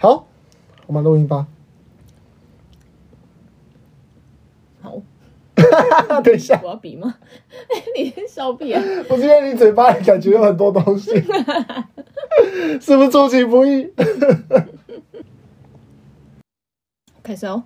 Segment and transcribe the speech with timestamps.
[0.00, 0.26] 好，
[0.86, 1.46] 我们录音吧。
[4.80, 4.94] 好，
[6.24, 7.16] 等一下，我要比吗？
[7.94, 8.82] 你笑屁啊！
[9.10, 11.10] 我觉得你嘴巴里感觉有很多东西，
[12.80, 13.92] 是不是出其不意？
[17.22, 17.64] 开始哦。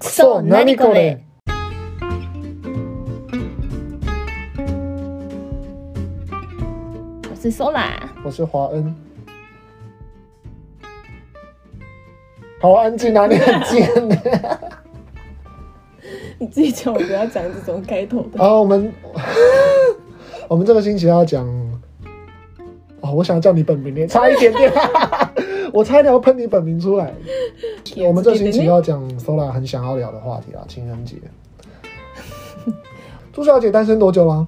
[0.00, 1.18] So, 何これ？
[7.28, 8.94] 我是 Sola，我是华恩。
[12.62, 13.26] 好安静啊！
[13.26, 14.60] 你很贱的。
[16.38, 18.38] 你自己叫我不要讲这种开头的。
[18.38, 18.92] 好，我们
[20.46, 21.44] 我们这个星期要讲
[23.00, 24.72] 哦，我想叫你本名，差一点点，
[25.74, 27.12] 我差一点要喷你本名出来。
[28.06, 31.16] 我们这星期要讲 Sola 很想要聊的话题啊，情人节。
[33.32, 34.46] 朱小姐单身多久了？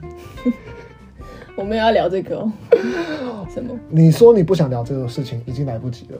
[1.57, 2.53] 我们要聊这个哦。
[3.53, 3.77] 什么？
[3.89, 6.19] 你说你不想聊这个事情，已经来不及了。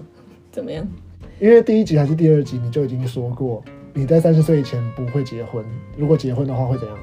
[0.51, 0.85] 怎么样？
[1.41, 5.65] 因为第一集还是第二集，你就已经说过，你在三十岁以前不会结婚。
[5.97, 6.97] 如果结婚的话，会怎样？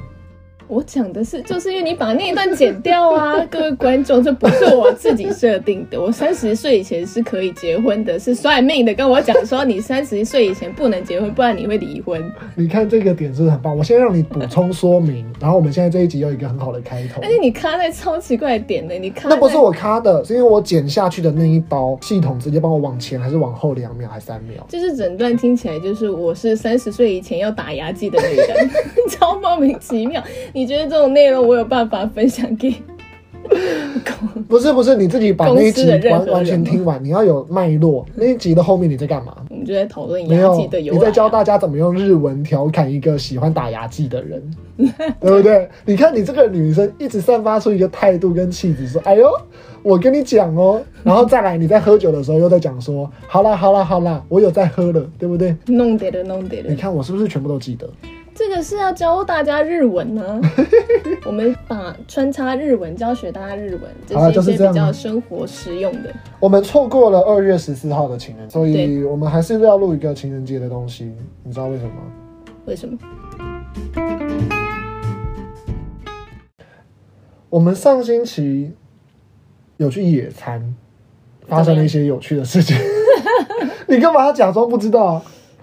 [0.71, 5.99] 我讲的是，就是因为你把那一段剪掉啊， 各位观众，这不是我自己设定的。
[5.99, 12.23] 我三十岁以前是可以结婚的，是算命的跟我讲说，你三十岁以前不能结婚，不然你会离婚。
[12.55, 13.77] 你看这个点是不是很棒？
[13.77, 17.21] 我先让你补充说明，然后我们现在这一集有一个很好的开头。
[17.21, 24.65] 而且你卡在超奇怪的点呢，你卡那不是我卡的，是因为我剪下去的那一刀，系统直接帮我往前还是往后两秒还是三秒？
[24.69, 28.69] 就是整段听起来就是我是三十岁以前要打牙祭的那个人，
[29.11, 30.23] 超莫名其妙。
[30.53, 32.73] 你觉得这种内容我有办法分享给？
[34.47, 38.05] 不是不是，你自己把那一集完完全听完，你要有脉络。
[38.15, 39.35] 那一集的后面你在干嘛？
[39.49, 40.99] 我们就在讨论牙祭的由来。
[40.99, 44.41] 你在教大家怎么用日文调侃一个喜欢打牙祭的人，
[44.77, 45.67] 对不对？
[45.85, 49.29] 你看你这个女生一直散发出一个态度跟气质，说：“哎呦，
[49.83, 50.81] 我跟你讲哦。
[51.03, 56.69] ”然后再来你在喝酒的时候又在讲说：“好啦好啦好啦，我有在喝了，对不对？”弄得了弄得了。
[56.69, 57.89] 你看我是不是全部都记得？
[58.43, 60.41] 这个是要教大家日文呢、啊，
[61.27, 66.11] 我们把穿插日文教学大家日文，这是一些比较生活实用的。
[66.39, 71.13] 我们错过了二月十四号的情人节，所以我们还是要录一个情人节的东西。
[71.43, 71.91] 你知道为什么？
[72.65, 72.97] 为什么？
[77.47, 78.71] 我们上星期
[79.77, 80.75] 有去野餐，
[81.47, 82.75] 发生了一些有趣的事情。
[83.87, 85.21] 你干嘛要假装不知道？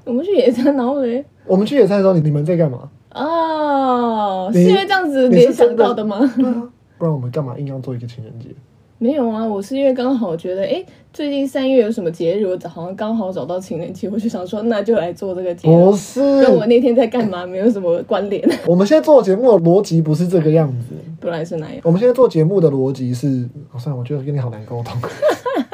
[0.08, 1.22] 我们去野餐，然后嘞？
[1.46, 2.88] 我们去野餐的时候，你你们在干嘛？
[3.14, 6.18] 哦，是因为这样子联想到的吗？
[6.34, 6.62] 对啊，
[6.96, 8.48] 不然我们干嘛硬要做一个情人节？
[8.96, 15.90] 没有啊，我是因为刚好觉得，哎、欸，最近三月有什么节日，我好像刚好找到情人节，我就想说，那就来做这个节目。
[15.90, 18.42] 不是，跟我那天在干嘛没有什么关联。
[18.66, 21.80] 我们现在做节目的逻辑不是这个样子，不然是哪样？
[21.84, 24.98] 我们现在做节目的逻辑是，好、哦、算了，我觉得跟你好难沟通。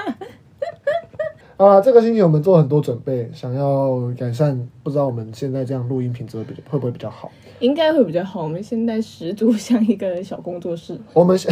[1.57, 7.31] 啊，这个星期我们做很多准备，想要改善，不知道我们现在这样录音品质会比会不会比较好？
[7.61, 8.43] 应该会比较好。
[8.43, 11.01] 我们现在十足像一个小工作室。
[11.13, 11.39] 我们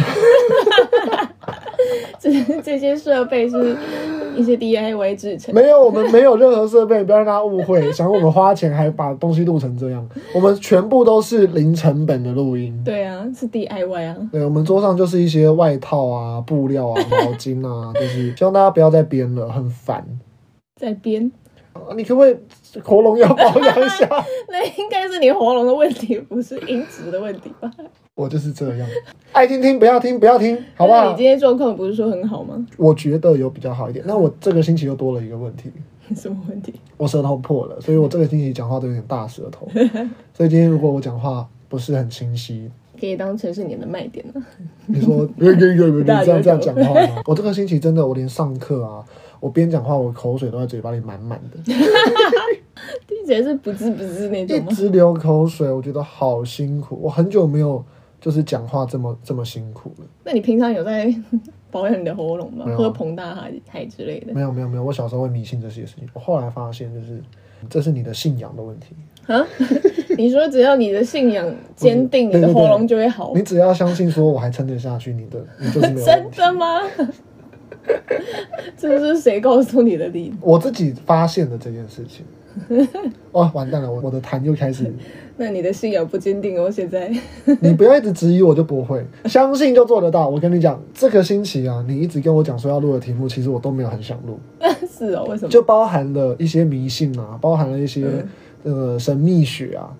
[2.19, 2.31] 这
[2.61, 3.77] 这些设备是
[4.35, 5.53] 一些 DIY 制成。
[5.53, 10.07] 没有，我们没有任何设备，不要让大家误会，想我们花钱还把东西录成这样。
[10.33, 12.81] 我们全部都是零成本的录音。
[12.83, 14.15] 对啊，是 DIY 啊。
[14.31, 20.05] 对，我们桌上就是一些外套啊、布料啊、毛巾啊，就是希望大家不要再编了，很烦。
[20.79, 21.31] 在编。
[21.95, 22.37] 你可不可以
[22.81, 24.07] 喉咙要保养一下？
[24.49, 27.69] 那应该是你喉咙的问题，不是音质的问题吧？
[28.15, 28.87] 我就是这样，
[29.31, 31.11] 爱听听，不要听不要听，好不好？
[31.11, 32.65] 你今天状况不是说很好吗？
[32.77, 34.03] 我觉得有比较好一点。
[34.07, 35.71] 那我这个星期又多了一个问题。
[36.15, 36.73] 什么问题？
[36.97, 39.67] 我舌头破了，所以我这个星期讲话都有点大舌头。
[40.33, 42.69] 所以今天如果我讲话不是很清晰，
[42.99, 44.41] 可以当成是你的卖点了。
[44.85, 47.21] 你说，你这样这样讲话吗？
[47.25, 49.03] 我这个星期真的，我连上课啊。
[49.43, 51.57] 我边讲话，我口水都在嘴巴里满满的，
[53.05, 56.97] 听起来是不滋不滋那种，一直流口水，我觉得好辛苦。
[57.01, 57.83] 我很久没有
[58.21, 60.05] 就是讲话这么这么辛苦了。
[60.23, 61.13] 那你平常有在
[61.69, 62.65] 保养你的喉咙吗？
[62.77, 64.33] 喝膨大海海之类的？
[64.33, 66.07] 没有没有没有，我小时候会迷信这些事情。
[66.13, 67.21] 我后来发现，就是
[67.69, 68.95] 这是你的信仰的问题
[69.27, 69.45] 啊。
[70.17, 73.33] 你说只要你的信仰坚定，你的喉咙就会好。
[73.35, 76.05] 你只要相信说我还撑得下去，你的你就是没有。
[76.05, 76.79] 真的吗？
[78.77, 80.37] 这是谁告诉你的例子？
[80.41, 82.25] 我自己发现的这件事情。
[83.31, 83.91] 哦，完蛋了！
[83.91, 84.93] 我我的痰又开始。
[85.37, 87.11] 那你的信仰不坚定哦，现在。
[87.61, 90.29] 你不要一直质疑我，就不会相信就做得到。
[90.29, 94.39] 我跟你讲，这个星期啊，你一直跟我讲说要录的题目，其实我都没有很想录。
[94.87, 95.49] 是哦，为什么？
[95.49, 98.05] 就包含了一些迷信啊，包含了一些
[98.61, 99.91] 呃神秘学啊。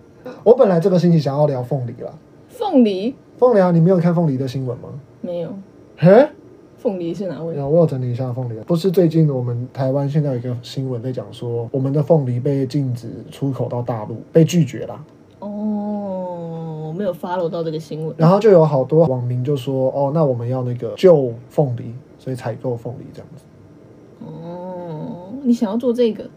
[0.43, 2.19] 我本来这个星期想要聊凤梨了。
[2.49, 3.15] 凤梨？
[3.39, 4.89] 凤梨啊，你没有看凤梨的新闻吗？
[5.21, 5.49] 没有。
[5.97, 6.27] 嘿
[6.83, 7.57] 凤梨是哪位？
[7.63, 15.05] 我有整理一下凤梨，不是最近我们台湾现在有一个新闻在讲说，我们的凤梨被禁止出口到大陆，被拒绝了。
[15.39, 18.13] 哦，我没有 follow 到这个新闻。
[18.17, 23.45] 然后就有好多网民就说，哦，那我们要那个救凤梨，所以采购凤梨这样子。
[24.19, 26.29] 哦，你想要做这个？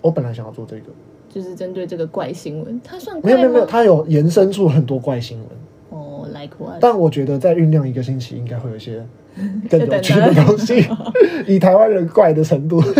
[0.00, 0.86] 我本来想要做这个，
[1.28, 3.30] 就是针对这个怪新闻，它算怪？
[3.30, 5.46] 没有没有没有，它有延伸出很多怪新闻。
[5.90, 6.78] 哦，like what？
[6.80, 9.00] 但我觉得再酝酿一个星期，应该会有一些。
[9.70, 10.86] 更有趣的东西，
[11.46, 12.82] 以台湾人怪的程度，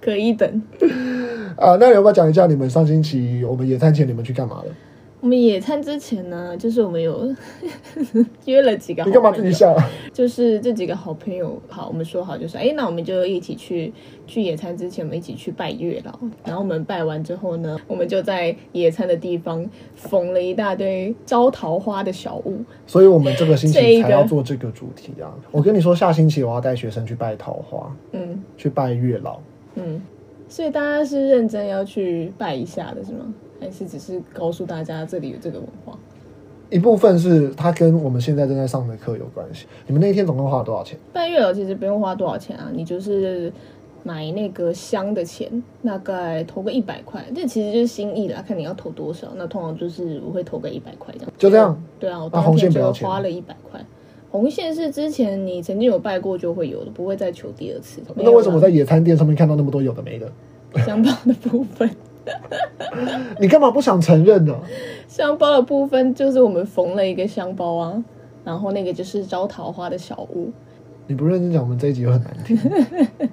[0.00, 0.62] 可以等。
[1.56, 4.72] 啊，那你要不要讲一下你们上星期我们野餐前你们去干嘛了？
[5.20, 7.34] 我们野餐之前呢，就是我们有
[8.46, 9.76] 约了几个好朋友，你干嘛自己笑？
[10.12, 13.92] 就是这几个好朋友，好，我们说好就是，哎，那我们就一起去
[14.28, 16.16] 去野餐之前，我们一起去拜月老。
[16.44, 22.64] 然后我们拜完之后呢，我们就在野餐的地方缝了一大堆招桃花的小物。
[22.86, 25.34] 所以我们这个星期才要做这个主题啊！
[25.50, 29.40] 我跟你说，下星期我要带学生去拜桃花，嗯，去拜月老，
[29.74, 30.00] 嗯，
[30.48, 33.34] 所以大家是认真要去拜一下的，是吗？
[33.60, 35.98] 还是只是告诉大家这里有这个文化，
[36.70, 39.66] 一部分是它跟我们现在正在上的课有关系。
[39.86, 40.98] 你们那一天总共花了多少钱？
[41.12, 43.52] 拜月老其实不用花多少钱啊，你就是
[44.04, 49.28] 买那个香的钱，大概投个一百块，这其实就是心意啦，看你要投多少。
[49.36, 51.32] 那通常就是我会投个一百块这样。
[51.38, 51.82] 就这样？
[51.98, 53.84] 对啊，我当天就花了一百块。
[54.30, 58.02] 红线是之前你曾经有拜过就会有的，不会再求第二次。
[58.14, 60.30] 那为什么我在野餐店上面看到那么多有的没的？
[60.84, 61.90] 香包的部分。
[63.40, 64.54] 你干嘛不想承认呢？
[65.06, 68.04] 香包的部分就是我们缝了一个香包啊，
[68.44, 70.50] 然后那个就是招桃花的小屋。
[71.06, 72.58] 你不认真讲，我们这一集又很难听。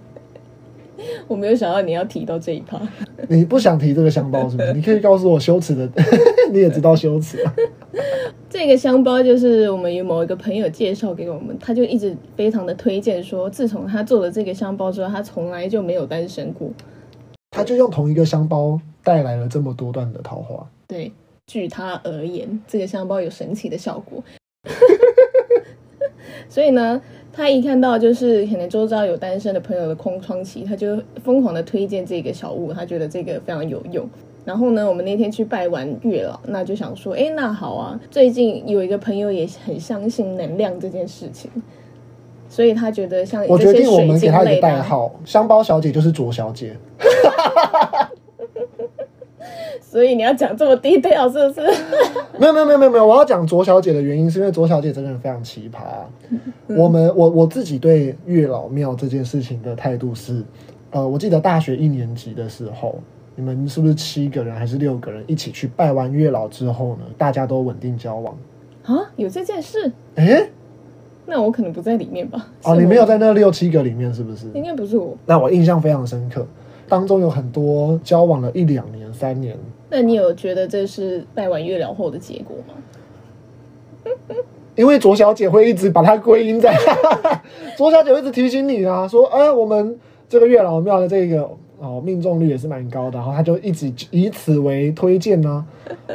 [1.27, 2.79] 我没有想到你要提到这一趴。
[3.27, 4.73] 你不想提这个香包是不是？
[4.73, 5.89] 你可以告诉我羞耻的，
[6.51, 7.53] 你也知道羞耻啊。
[8.49, 16.71] 这个香包就是我们有某一个朋友介绍给我们，他就一直非常的推荐说，自从他做了这个香包之后，他从来就没有单身过。
[17.55, 20.67] 他就用同一个香包带来了这么多段的桃花。
[20.85, 21.09] 对，
[21.47, 24.21] 据他而言，这个香包有神奇的效果。
[26.49, 34.05] 所以呢，他一看到就是可能周遭有单身的朋友的空窗期，他就疯狂的推荐这个小物，他觉得这个非常有用。
[34.43, 41.49] 然后呢，我们那天去拜完月老，那就想说，哎，那好啊，最近有一个朋友也很相信能量这件事情。
[42.55, 46.73] 所以他觉得像，我决定我们给他一个代号，香包小姐就是卓小姐。
[49.81, 51.61] 所以你要讲这么 detail 是不是？
[52.39, 55.79] 没有没有没有没有没有，我要讲卓小姐的原因是因为卓小姐真的非常奇葩。
[56.29, 56.39] 嗯、
[56.77, 60.41] 我们我我自己对月老庙这件事情的态度是，
[60.91, 62.97] 呃，我记得大学一年级的时候，
[63.35, 67.01] 你们是不是七个人还是六个人一起去拜完月老之后呢？
[67.17, 68.37] 大家都稳定交往
[68.83, 69.11] 啊？
[69.17, 69.91] 有这件事？
[70.15, 70.49] 哎、欸。
[71.27, 72.47] 那我可能不在里面吧？
[72.63, 74.47] 哦，你没有在那六七个里面，是不是？
[74.53, 75.17] 应该不是我。
[75.25, 76.45] 那我印象非常深刻，
[76.87, 79.57] 当中有很多交往了一两年、三年。
[79.89, 82.75] 那你有觉得这是拜完月老后的结果吗？
[84.75, 86.75] 因为左小姐会一直把它归因在，
[87.77, 91.49] 左小姐会一直提醒你啊，说，哎，我们这个月老庙的这个
[91.79, 95.65] 哦命中率也是蛮高的，然后她就一直以此为推荐呢。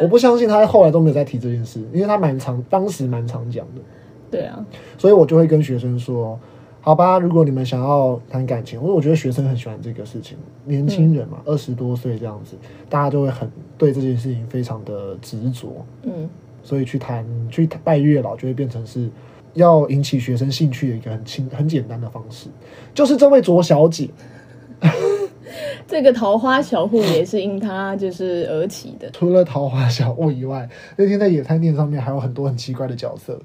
[0.00, 3.80] 我不相信她后来都没有再提这件事，因为她蛮常，当时蛮常讲的。
[4.30, 4.64] 对啊，
[4.96, 6.38] 所以我就会跟学生说，
[6.80, 12.56] 好吧，如果你们想要谈感情，因为我觉得学生很喜欢这个事情，年轻人嘛，二十多岁这样子，
[12.88, 16.28] 大家就会很对这件事情非常的执着，嗯，
[16.62, 19.10] 所以去谈去拜月老就会变成是
[19.54, 22.48] 要引起学生兴趣的一个很轻很简单的方式，
[22.94, 24.08] 就是这位卓小姐，
[25.86, 29.10] 这个桃花小物也是因她就是而起的。
[29.12, 33.40] 除了桃花小物以外，那天在野餐店上面还有很多很奇怪的角色。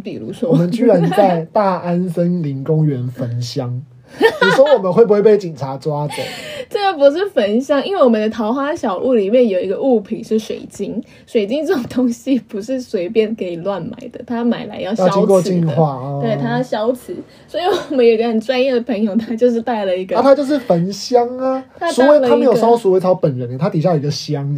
[0.00, 3.82] 比如说，我们居然在大安森林公园焚香，
[4.20, 6.14] 你说我们会不会被警察抓走？
[6.70, 17.16] 这个不是焚香，因为我们的桃花小屋里面有一个物品是水晶，水晶这种东西不是随便可以乱买的，它买来要消磁的，要经过净化哦、对，他要消磁。
[17.48, 24.56] 所以我们有一个很专业的朋友，他就是带了一个，啊，他就是焚香啊，所以他没有烧鼠尾草本人，他底下有一个香，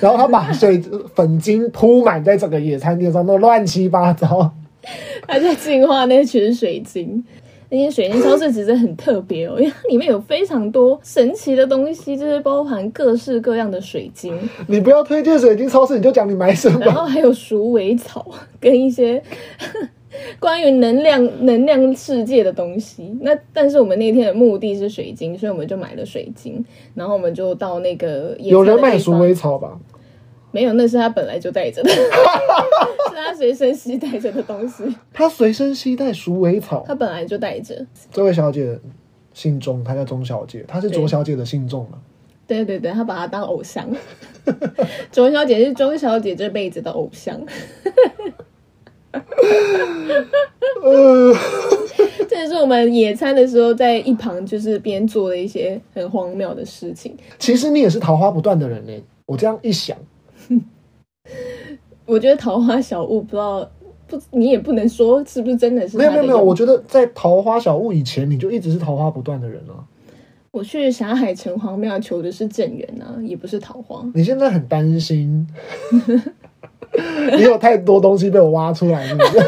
[0.00, 0.82] 然后他把水
[1.14, 4.50] 粉晶铺满在整个野餐垫上，都乱七八糟。
[5.26, 7.24] 他在净化那群水晶，
[7.70, 14.36] 那些水晶超市其实很特别哦，因为它里面有非常多神奇的东西，就是包含各式各样的水晶。
[14.66, 16.78] 你不要推荐水晶超市，你就讲你买什么。
[16.80, 18.26] 然后还有鼠尾草
[18.60, 19.22] 跟一些
[20.38, 23.16] 关于能量、能量世界的东西。
[23.22, 26.64] 那但是我们那天的目的是水晶，所以我们就买了水晶。
[26.94, 29.76] 然后我们就到那个有人卖鼠尾草吧？
[30.54, 31.98] 没有，那是他本来就带着的， 是
[33.16, 34.84] 他随身携带着的东西。
[35.12, 37.84] 他随身携带鼠尾草，他本来就带着。
[38.12, 38.78] 这位小姐
[39.32, 41.98] 姓钟，她叫钟小姐，她是卓小姐的信众嘛？
[42.46, 43.84] 对对对，她把她当偶像。
[45.10, 47.36] 卓小姐是钟小姐这辈子的偶像。
[50.82, 51.34] 呃，
[52.30, 57.16] 这也是我们野餐的时候在一旁就是边做的一些很荒谬的事情。
[57.40, 58.92] 其实你也是桃花不断的人呢。
[59.26, 59.96] 我这样一想，
[62.06, 63.66] 我觉得桃花小物不知道
[64.06, 65.96] 不，你也不能说是不是真的是。
[65.96, 69.80] 没有没有没有，我觉得在桃花小物以前，你就一直是桃花不断的人啊。
[70.50, 74.04] 我去霞海城隍庙求的是正缘啊，也不是桃花。
[74.14, 75.46] 你现在很担心，
[77.36, 79.38] 你有太多东西被我挖出来，是不是？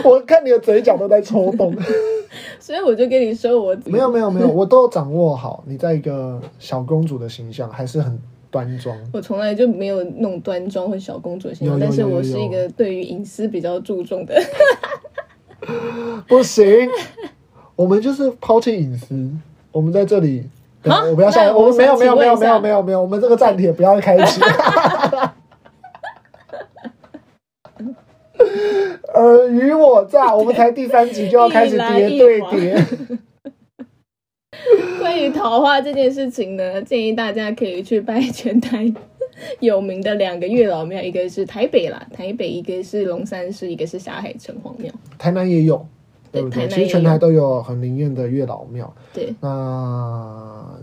[0.08, 1.74] 我看你的嘴角都在抽动，
[2.58, 5.62] 所以我就跟你说我，我没有没有没有，我都掌握好。
[5.66, 8.18] 你在一个小公主的形象还是很。
[8.54, 14.40] 端庄，我从来就没有那种端庄或小公主的形象，但是我是一个对于隐私比较注重的。
[16.28, 16.88] 不行，
[17.74, 19.28] 我们就是抛弃隐私，
[19.72, 20.48] 我们在这里，
[20.84, 24.40] 啊、我不要下，我们没有没有没有没有没有没有，我们这个暂帖不要开启。
[29.14, 32.76] 尔虞我诈，我们才第三集就要开始叠对谍。
[35.04, 38.90] 关于桃花这件事情呢， 建议大家可以去拜全台
[39.60, 44.90] 有名的两个月老庙，一个是台北啦，台北一个是龙山寺，一个是霞海城隍庙。
[45.18, 45.86] 台南也有，
[46.32, 46.66] 对不对？
[46.68, 48.90] 其实全台都有很灵验的月老庙。
[49.12, 50.74] 对，那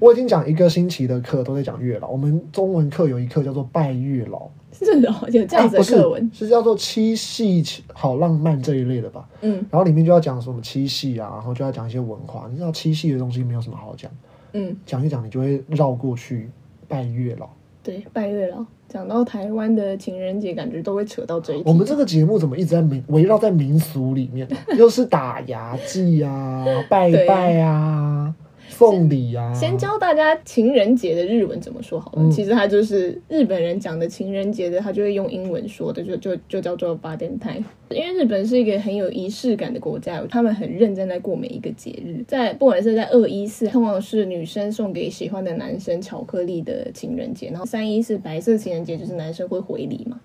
[0.00, 4.50] 我已经讲一个星期的课都在讲月老，我们中文课有一课叫做拜月老。
[4.78, 7.62] 是的，有这样子的课文，是叫做七夕
[7.92, 9.28] 好浪漫这一类的吧？
[9.42, 12.48] 嗯，然后里面就要讲什么七夕啊，然后就要讲一些文化。
[12.50, 14.10] 你知道七夕的东西没有什么好讲，
[14.52, 16.50] 嗯，讲一讲你就会绕过去
[16.88, 17.48] 拜月老。
[17.82, 21.62] 对，拜月老，讲到台湾的情人节，感觉都会扯到这一。
[21.64, 24.48] 我们这个节目怎么一直在民围绕在民俗里面？
[24.78, 28.34] 又是打牙祭啊，拜拜啊。
[28.71, 29.53] 送礼啊！
[29.53, 32.21] 先教大家情人节的日文怎么说好了。
[32.21, 37.63] 嗯、其实它就是日本人讲的情人节的，他就会用英文说的，就就就叫做バレンタイン。
[37.89, 42.23] 因为日本是一个很有仪式感的国家，他们很认真在过每一个节日。
[42.27, 50.19] 在不管是在二一四，通常是女生送给喜欢的男生巧克力的情人节，然后三一四白色情人节就是男生会回礼嘛。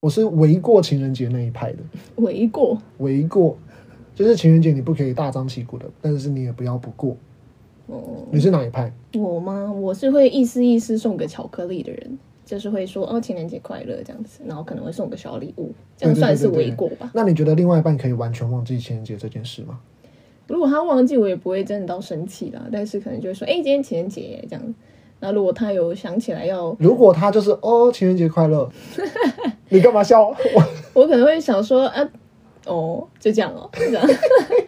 [0.00, 1.78] 我是违过情人节那一派的。
[2.16, 2.78] 违过？
[2.98, 3.56] 违过，
[4.14, 7.16] 就是情人节你不可以大张旗鼓的，但是你也不要不过。
[7.87, 8.91] 哦，你是哪一派？
[9.15, 9.71] 我吗？
[9.71, 17.11] 我是会意思意思送个巧克力的人，就是会说哦，情人节快乐这样子，然后可能会送个小礼物，这样算是为过吧。
[17.13, 19.79] 那你觉得另外一半可以完全忘记情人节这件事吗？
[20.47, 24.75] 如果他忘记，我也不会真的到生气啦，但是可能就会说，哎、欸，今天情人节这样。
[25.19, 28.69] 那如果他有想起来要，如果他就是哦，情人节快乐，
[29.69, 30.27] 你干嘛笑？
[30.27, 30.35] 我
[31.01, 32.09] 我可能会想说啊，
[32.65, 34.05] 哦，就这样哦，这样。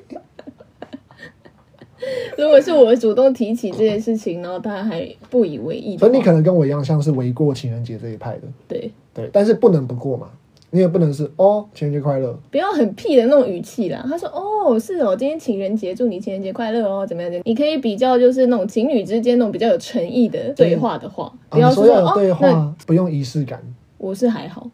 [2.38, 8.41] 如果是我主动提起这件事情，然后他还不以为意，所以你可能跟我一样，像是为过情人节这一派的。
[8.67, 10.27] 对对，但是不能不过嘛，
[10.71, 14.05] 你也不能是哦，情人节快乐，不要很屁的那种语气啦。
[14.09, 17.31] 他说哦，是哦，今天情人节，祝你情人节快乐哦，怎么样？
[17.31, 17.41] 怎？
[17.45, 23.62] 你可以比较就是那种情侣之间那种比较有诚意的对话的话，不要说，说有对话，哦、不用仪式感。
[23.97, 24.69] 我是还好。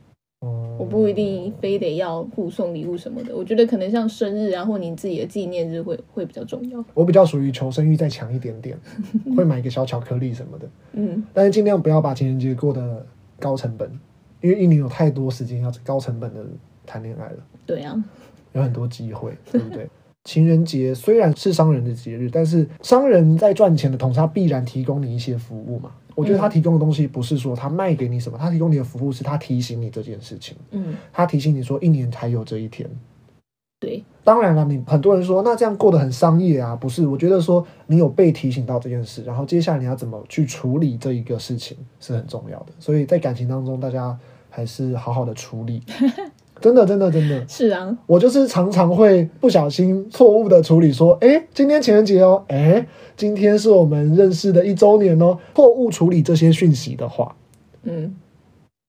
[0.81, 6.83] 我不一定非得要互送礼物什么的，我觉得可能像生日啊，或你自己的纪念日会会比较重要。
[6.95, 8.75] 我比较属于求生欲再强一点点，
[9.37, 10.67] 会买一个小巧克力什么的。
[10.93, 13.05] 嗯，但是尽量不要把情人节过得
[13.39, 13.87] 高成本，
[14.41, 16.43] 因为一年有太多时间要高成本的
[16.87, 17.37] 谈恋爱了。
[17.67, 18.03] 对啊，
[18.53, 19.87] 有很多机会，对不对？
[20.23, 25.91] 情人节虽然是商人的节日，但是商人在赚钱的同时，他必然提供你一些服务嘛。
[26.13, 30.55] 我觉得他提供的东西不是说他卖给你什么，他提供你的服务是他提醒你这件事情。
[30.71, 32.87] 嗯，他提醒你说一年才有这一天。
[33.79, 37.07] 对，当然了，你很多人说那这样过得很商业啊，不是？
[37.07, 42.67] 我觉得说你有被提醒到这件事，然后接下来你要怎么去处理这一个事情是很重要的。
[42.77, 44.15] 所以在感情当中，大家
[44.51, 45.81] 还是好好的处理。
[46.61, 47.97] 真的，真的，真的是啊！
[48.05, 52.85] 我就是常常会不小心错误的处理，说，哎，今天情人节哦，哎，
[53.17, 57.35] 今天是我们认识的一周年哦，错误处理这些讯息的话，
[57.83, 58.15] 嗯，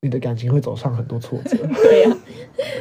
[0.03, 1.57] 你的感情会走上很多挫折。
[1.83, 2.15] 对呀、啊，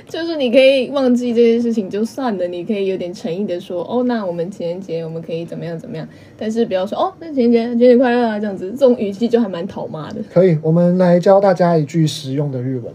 [0.10, 6.06] 就是你可以忘记这件事情就算了，你可以有点诚意的说，哦，那我们情人节我们可以怎么样怎么样，
[6.38, 10.22] 但是不要说，哦，那情人节情人节快乐啊，这样子，这种语气就还蛮讨骂的。
[10.34, 12.94] 可以，我们来教大家一句实用的日文。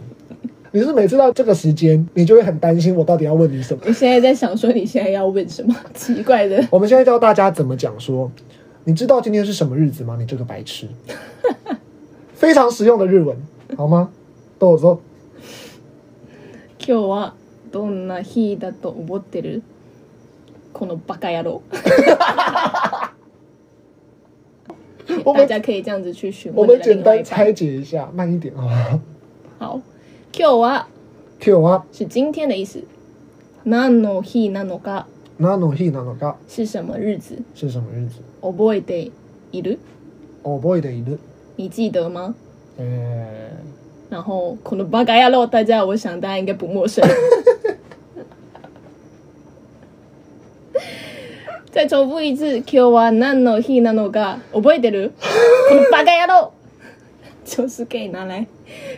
[0.71, 3.83] 你是每次到这个时间，你就会很担心我到底要问你什么？
[3.85, 6.65] 我现在在想说，你现在要问什么 奇怪的？
[6.71, 8.31] 我们现在教大家怎么讲说，
[8.85, 10.15] 你知道今天是什么日子吗？
[10.17, 10.87] 你这个白痴，
[12.33, 13.35] 非常实用的日文。
[13.75, 14.09] 好吗？
[14.57, 15.01] 都我说。
[16.77, 17.33] 今日は
[17.71, 19.61] どんな日だと思ってる？
[20.73, 21.61] このバカ野郎。
[25.35, 26.61] 大家可以这样子去询问。
[26.61, 28.99] 我们简单拆解一下，慢一点啊。
[29.59, 29.81] 好，
[30.32, 30.88] 今日は
[31.40, 32.84] 今日は是今天的意思。
[33.64, 35.06] 何の日なのか？
[35.38, 36.36] 何の日なのか？
[36.46, 37.42] 是什么日子？
[37.54, 38.20] 是什么日子？
[38.42, 39.10] 覚えて
[39.52, 39.78] いる？
[40.44, 41.18] 覚えている？
[41.56, 42.34] 你记得吗？
[42.78, 43.50] 呃、欸，
[44.10, 47.02] 然后このバカ野郎，大家我想大家应该不陌生。
[51.72, 55.12] 再重复一次，今日は何の日なのか覚えてる？
[55.68, 56.52] このバカ野郎，
[57.46, 58.44] 就是可以拿来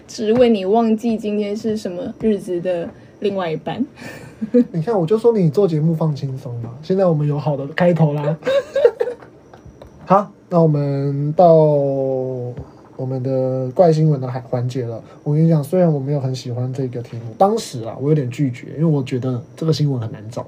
[0.06, 2.88] 质问你忘记今天是什么日子的
[3.20, 3.84] 另外一半。
[4.72, 6.74] 你看，我就说你做节目放轻松嘛。
[6.82, 8.36] 现在我们有好的开头啦。
[10.06, 15.02] 好，那我们到我们的怪新闻的环环节了。
[15.22, 20.46] 我跟你讲，虽然我没有很喜欢这个题目，当时啊，我有点拒绝，因为我觉得这个新闻很难找。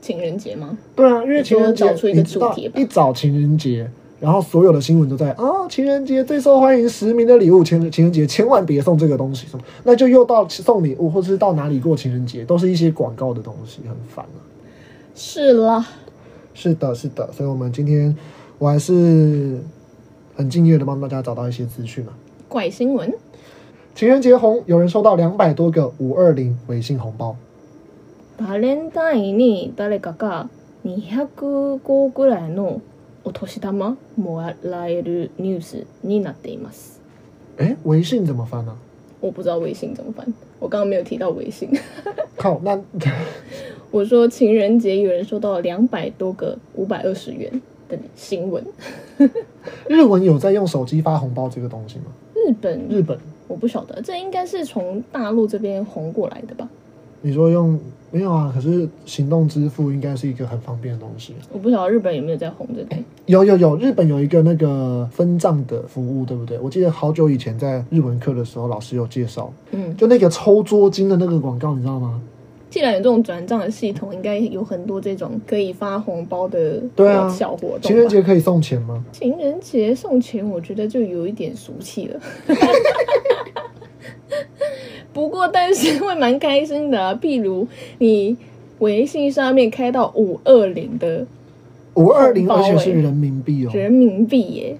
[0.00, 0.76] 情人节吗？
[0.96, 2.80] 对啊，因为情人节找出一个主题吧。
[2.80, 3.88] 一找情人节，
[4.23, 14.39] 然后所有的新闻都在哦，情人节最受欢迎十名的礼物，情情人节千万别送这个东西，什么那就又到送礼物，或者是到哪里过情人节，都是一些广告的东西，很烦啊。
[15.15, 15.85] 是啦，
[16.53, 18.15] 是的，是的，所以我们今天
[18.57, 19.59] 我还是
[20.35, 22.11] 很敬业的帮大家找到一些资讯嘛。
[22.47, 23.13] 怪新闻，
[23.95, 27.35] 情人节红，有人收到两百多个五二零微信红包。
[28.39, 30.47] バレンタインに谁かが
[30.85, 32.79] 200个ぐらいの
[33.23, 36.99] お年玉もらえるニュースになっています。
[37.57, 38.77] 哎，微信怎么翻呢、啊？
[39.19, 40.25] 我不知道微信怎么翻，
[40.59, 41.69] 我刚刚没有提到微信。
[42.37, 42.81] 靠，那
[43.91, 48.63] 我说情人节有人收到两百多个五百二十元的新闻。
[49.87, 52.05] 日文有在用手机发红包这个东西吗？
[52.33, 56.69] 日本，日本，我不晓得，这应该是从大陆这边红过来的吧？
[57.21, 57.77] 你说用
[58.14, 58.52] 没有啊？
[58.54, 61.34] 可是行动支付应该是一个很方便的东西。
[61.52, 63.02] 我不晓得日本有没有在红这个。
[63.26, 66.56] 有有有，日本有一个那个分账的服务，对不对？
[66.60, 69.52] 我记得好久以前在日文课的时候，老师有介绍。
[69.72, 72.22] 嗯，就那个抽桌金的那个广告，你知道吗？
[72.70, 77.82] 既然有这种转账的系统，应该有很多这种可以发红包的对啊小活动。
[77.82, 79.04] 情人节可以送钱吗？
[79.10, 82.20] 情人节送钱，我觉得就有一点俗气了。
[85.14, 87.14] 不过，但是会蛮开心的啊。
[87.22, 87.66] 譬如
[87.98, 88.36] 你
[88.80, 91.26] 微信上面开到五二零的
[91.94, 94.76] 五二零，而且是人民币哦，人民币耶，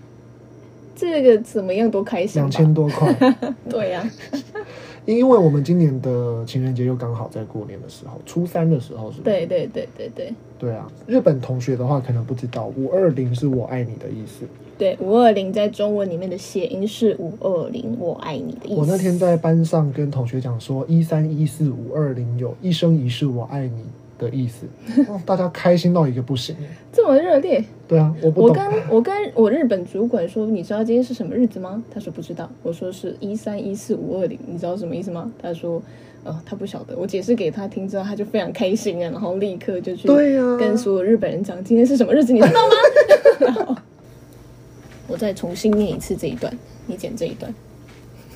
[0.96, 2.42] 这个怎么样都开心。
[2.42, 3.14] 两千多块，
[3.70, 4.00] 对呀、
[4.32, 4.38] 啊。
[5.06, 9.20] 因为我们今年的情人节又刚好在过年的时候，初三的时候是？
[9.20, 10.32] 对对对对对。
[10.58, 14.46] 对啊，日本同学的话可能不知道，五二零是我爱你的意思。
[14.76, 18.74] 对，五二零在中文里面的谐音是五二零，我爱你的意思。
[18.74, 23.84] 我那天在班上跟同学讲说，一三一四五二零有一生一世我爱你
[24.18, 24.66] 的意思，
[25.08, 26.56] 哦、大家开心到一个不行，
[26.92, 27.64] 这么热烈。
[27.86, 28.42] 对啊，我不。
[28.42, 31.82] 我跟我跟我日本主管说，你知道今天是什么日子吗？
[31.92, 32.50] 他说不知道。
[32.62, 35.30] 我说是一三一四五二零，你知道什么意思吗？
[35.40, 35.80] 他说，
[36.24, 36.96] 呃，他不晓得。
[36.96, 42.74] 我解释给他听之后，他就非常开心啊，然后立刻就去对啊，跟所有日本人讲今天是什么日子，你知道吗？
[43.40, 43.76] 然后
[45.08, 46.52] 我再重新念一次这一段，
[46.86, 47.54] 你剪这一段。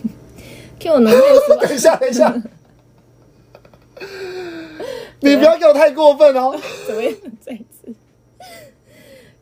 [0.79, 1.13] Q 能
[1.61, 2.35] 等一下，等一下。
[5.21, 6.57] 你不要给我太过分哦！
[6.87, 7.13] 怎么样？
[7.41, 7.93] 再一次。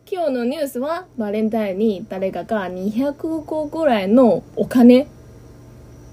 [0.09, 5.09] 今日のニュースはバレンタインに谁かが200个ぐらいのお金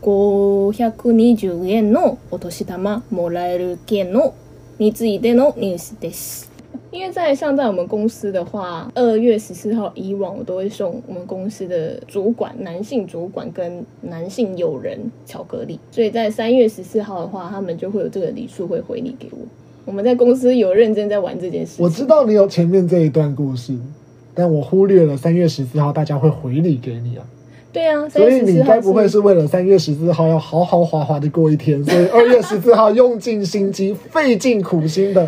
[0.01, 4.33] 520円のお年玉もらえる件の
[4.79, 6.51] についてのニュースです。
[6.93, 19.39] 因为在像在我们公司的话，二月十四号以往我都会送我们公司的主管男性主管跟男性友人巧克力，所以在三月十四号的话，他们就会有这个礼数会回礼给我。
[19.85, 21.81] 我们在公司有认真在玩这件事。
[21.81, 23.75] 我知道你有前面这一段故事，
[24.35, 27.25] 但我忽略了三月十四号大家会回礼给你啊。
[27.73, 35.27] 对啊，所以你该不会是为了三月十四号要好好滑滑的过一天，所以二月十四号用尽心机、费尽苦心的。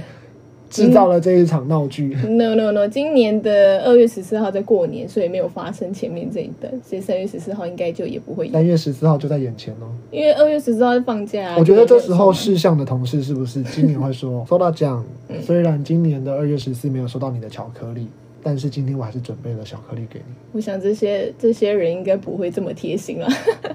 [0.70, 2.16] 制造了这一场闹剧。
[2.28, 8.50] No No No，今年的二月十四号在过年，所以没有发生前面这一段，所以三月十四号应该就也不会。
[8.50, 11.56] 三月十四号就在眼前哦，因为二月十四号是放假。
[11.58, 15.06] 我觉得这时候事项的同事是不是今年会说 收到奖？
[15.42, 18.08] 虽然今年的二月十四没有收到你的巧克力，
[18.44, 20.26] 但是今天我还是准备了巧克力给你。
[20.52, 23.28] 我想这些这些人应该不会这么贴心了。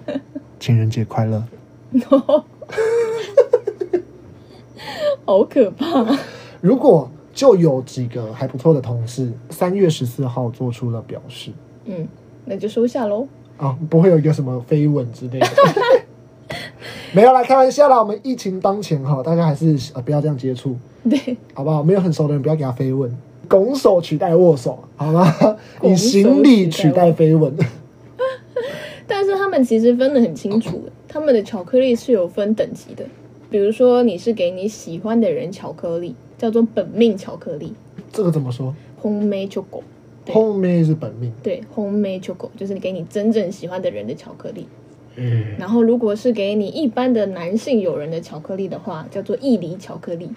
[0.60, 1.44] 情人节快乐。
[5.24, 6.18] 好可怕。
[6.60, 11.50] 如果就有几个还不错的同事，三月十四号做出了表示，
[11.84, 12.06] 嗯，
[12.44, 13.26] 那就收下喽。
[13.56, 15.48] 啊，不会有一个什么飞吻之类的。
[17.12, 17.98] 没有啦，开玩笑啦。
[17.98, 20.76] 我们疫情当前哈，大家还是呃不要这样接触，
[21.08, 21.82] 对，好不好？
[21.82, 23.10] 没有很熟的人不要给他飞吻，
[23.48, 25.32] 拱手取代握手，好吗？
[25.82, 27.54] 以行礼取代飞吻。
[29.06, 33.04] 但是他们其实分得很清楚，他们的巧克力是有分等级的。
[33.50, 37.74] 比如说，你是给你喜欢的人巧克力，叫做本命巧克力。
[38.10, 39.82] 这个怎么说？Homemade choco。
[40.24, 41.30] Homemade 是本命。
[41.42, 44.66] 对，Homemade choco 就是你给你真正喜欢的人的巧克力。
[45.16, 45.54] 嗯。
[45.58, 50.30] 然后，如果是给你一般的男性友人的巧克力的话，叫做意梨巧克力。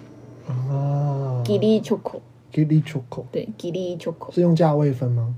[0.50, 1.42] 哦。
[1.48, 2.20] 义理 choco。
[2.54, 3.24] 义理 choco。
[3.32, 4.34] 对，义理 choco。
[4.36, 5.34] 是用价位分吗？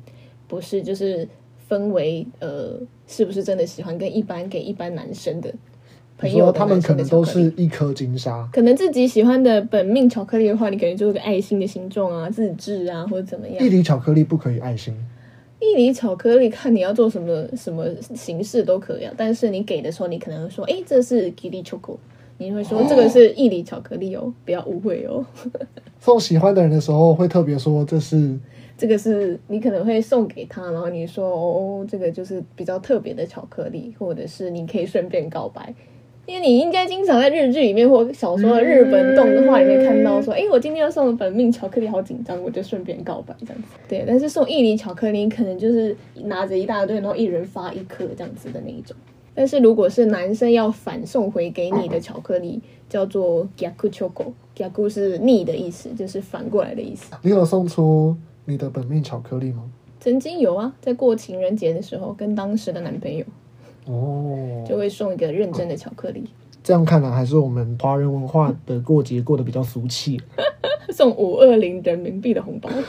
[0.48, 1.30] 不是，就是
[1.68, 5.54] 分为呃，是不是真的喜欢跟一般给一般男生的。
[6.18, 8.48] 朋友，他们可能都是一颗金沙。
[8.54, 13.64] 可能自己喜欢的本命巧克力的话，你可能就是个爱心的形状啊，自制啊，或者怎么样。
[13.64, 14.96] 义理巧克力不可以爱心。
[15.60, 25.26] 义理巧克力看你要做什么什么形式都可以啊，但是你给的时候，你可能会说，哎、欸，这是义理巧克力，你会说这个是义理巧克力哦，不要误会哦。
[26.00, 28.38] 送喜欢的人的时候，会特别说这是
[28.78, 35.74] 这个是你可能会送给他，然后你说哦，这个就是比较特别的巧克力，或者是你可以顺便告白。
[36.27, 43.69] 因为你应该经常在日剧里面或小说的日本动画里面看到说，哎、欸，我今天要送的本命巧克力好紧张，我就顺便告白这样子。
[43.89, 48.97] 对，但是送义理巧克力可能就是拿着一大堆，然后一人发一颗这样子的那一种。
[49.35, 57.13] 但是如果是男生要反送回给你的巧克力，叫做逆チョコ，逆是逆的意思，就是反过来的意思。
[57.23, 59.65] 你有送出你的本命巧克力吗？
[59.99, 63.25] 曾经有啊，在过情人节的时候，跟当时的男朋友。
[63.86, 66.24] 哦，就会送一个认真的巧克力。
[66.64, 70.20] 这样看来，还是我们华人文化的过节过得比较俗气。
[70.90, 72.70] 送五二零人民币的红包。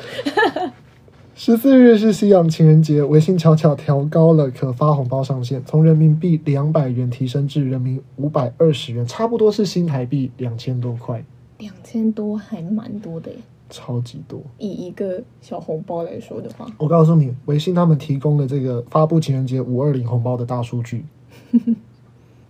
[1.35, 11.23] 十四日是西洋情人节，微信悄悄调高了可发红包上限，从人民币两百元提升至人民五百二十元，差不多是新台币两千多块。
[11.59, 13.37] 两千多还蛮多的耶。
[13.69, 21.05] 超级多，以一个小红包来说的话，我告诉你，微信他们提供的这个发布情人节五二零红包的大数据。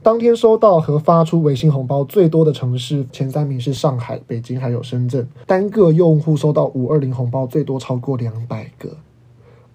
[0.02, 8.96] 当天收到和发出微信红包最多的城市前三名是上海、北京还有深圳，单个用户收到五二零红包最多超过两百个，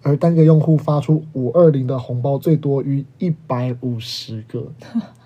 [0.02, 4.64] 而单个用户发出五二零的红包最多于一百五十个。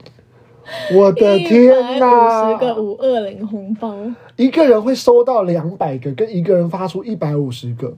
[0.95, 2.49] 我的天呐！
[2.49, 3.95] 五十个五二零红包，
[4.35, 7.95] 一个人会收到两百个，跟一个人发出一百五十个，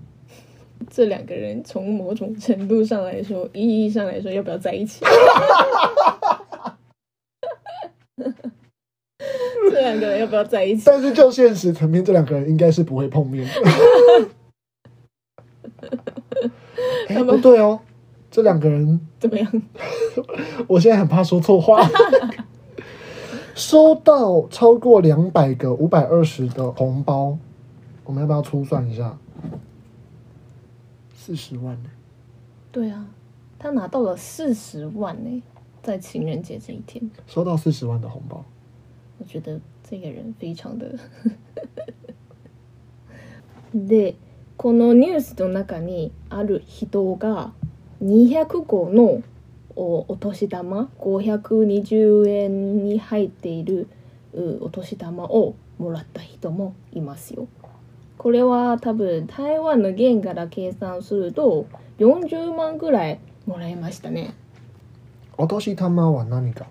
[0.90, 5.06] 这两个人从某种程度上来说，意义上来说，要不要在一起？
[9.72, 10.84] 这两个人要不要在一起？
[10.86, 13.52] 但是就现实层面，这两个人应该是不会碰面的。
[17.08, 17.80] 哎、欸，不对哦，
[18.30, 19.50] 这两个人怎么样？
[20.68, 21.90] 我现在很怕说错话。
[23.57, 27.39] 收到超过两百个五百二十的红包，
[28.05, 29.17] 我们要不要粗算一下？
[31.15, 31.91] 四十万呢？
[32.73, 33.07] 对啊，
[33.59, 35.43] 他拿到了四十万呢，
[35.83, 38.45] 在情人节这一天收到四十万的红包。
[39.19, 40.99] 我觉得这个人非常的。
[43.73, 44.17] で、
[44.57, 47.53] このニュースの中にある人が
[48.03, 49.23] 200个の
[49.80, 53.88] おお年玉520円に入っている
[54.60, 57.48] お年玉をもらった人もいますよ。
[58.18, 61.68] これは多分台湾の元から计算すると
[62.00, 64.34] 40万ぐらいもらいましたね。
[65.38, 66.66] お年玉は何か？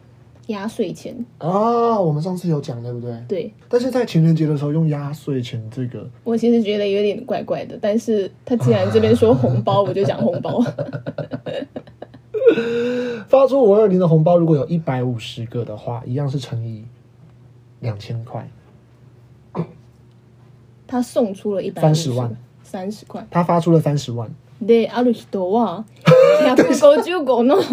[0.48, 3.24] 压岁钱啊，我们上次有讲，对不对？
[3.28, 3.54] 对。
[3.68, 7.78] 但是在情人节的时候用压岁钱，这个我其实觉得有点怪怪的。
[7.80, 10.60] 但是他既然这边说红包，我就讲红包。
[13.27, 16.85] 发出五二零的红包，如果有一百五十个的话，一样是乘以
[17.79, 18.47] 两千块。
[20.87, 23.25] 他送出了一百三十万，三十块。
[23.31, 24.29] 他发出了三十万。
[24.61, 25.85] で、ある人は
[26.43, 27.57] 155の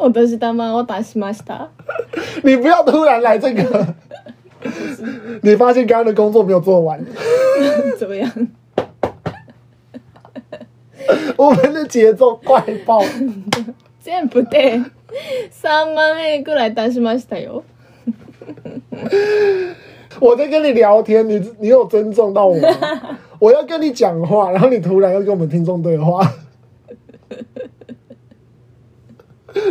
[0.00, 1.68] お年玉を出しました。
[2.42, 3.94] 你不要突然来这个，
[5.42, 7.04] 你发现刚刚的工作没有做完，
[7.98, 8.30] 怎么样？
[11.36, 13.02] 我们的节奏怪爆，
[14.00, 14.84] 全部で
[15.50, 17.64] 三万円ぐらい出しましたよ。
[20.20, 23.18] 我在跟你聊天，你你有尊重到我吗？
[23.38, 26.32] 我要跟你讲话，然后你突然要跟我们听众对话，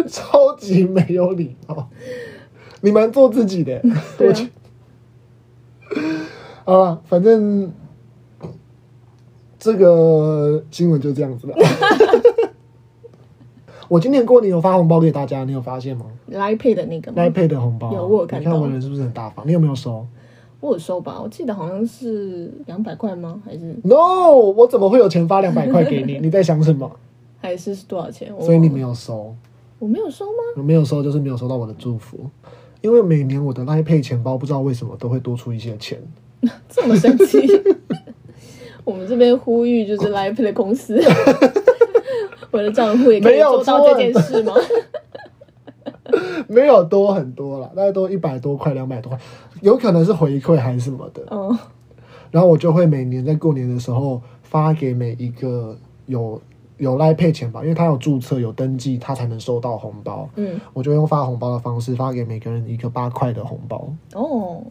[0.08, 1.90] 超级没有礼貌。
[2.82, 3.82] 你蛮做自己的，
[4.18, 4.50] 我去。
[6.66, 7.72] 啊，反正。
[9.67, 11.57] 这个新闻就这样子了。
[13.89, 16.07] 我今年过年有发红包给大家，你有发现吗？
[16.27, 17.17] 来配的那个吗？
[17.17, 18.51] 来配的红包有我有看到。
[18.53, 19.45] 你看我人是不是很大方？
[19.45, 20.07] 你有没有收？
[20.61, 23.43] 我有收吧，我记得好像是两百块吗？
[23.45, 26.19] 还是？No，我怎么会有钱发两百块给你？
[26.23, 26.89] 你在想什么？
[27.39, 28.33] 还是是多少钱？
[28.41, 29.35] 所以你没有收？
[29.81, 30.39] 我没有收吗？
[30.57, 32.19] 我没有收，就是没有收到我的祝福。
[32.83, 36.01] 因为每年我的 Line Pay 钱包不知道为什么都会多出一些钱，
[36.69, 37.49] 这么神奇。
[38.87, 40.97] 我们这边呼吁就是 Live 的公司，
[42.53, 44.55] 我的账户也可以做到这件事吗？
[46.47, 49.19] 没有多很多啦，大概都一百多块、两百多块，
[49.61, 51.21] 有可能是回馈还是什么的。
[51.33, 51.59] 嗯，
[52.31, 56.41] 然后我就会每年在过年的时候发给每一个有
[56.79, 60.29] 有 Line Pay 钱吧，因为他有注册、有登记，他才能收到红包。
[60.37, 63.89] 嗯，我就用发红包的方式发给每个人一个八块的红包。
[64.15, 64.63] 哦，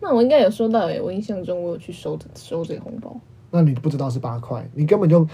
[0.00, 3.14] 那我应该有收到诶，我印象中我有去收收这个红包。
[3.50, 5.26] 那你不知道是八块，你根本就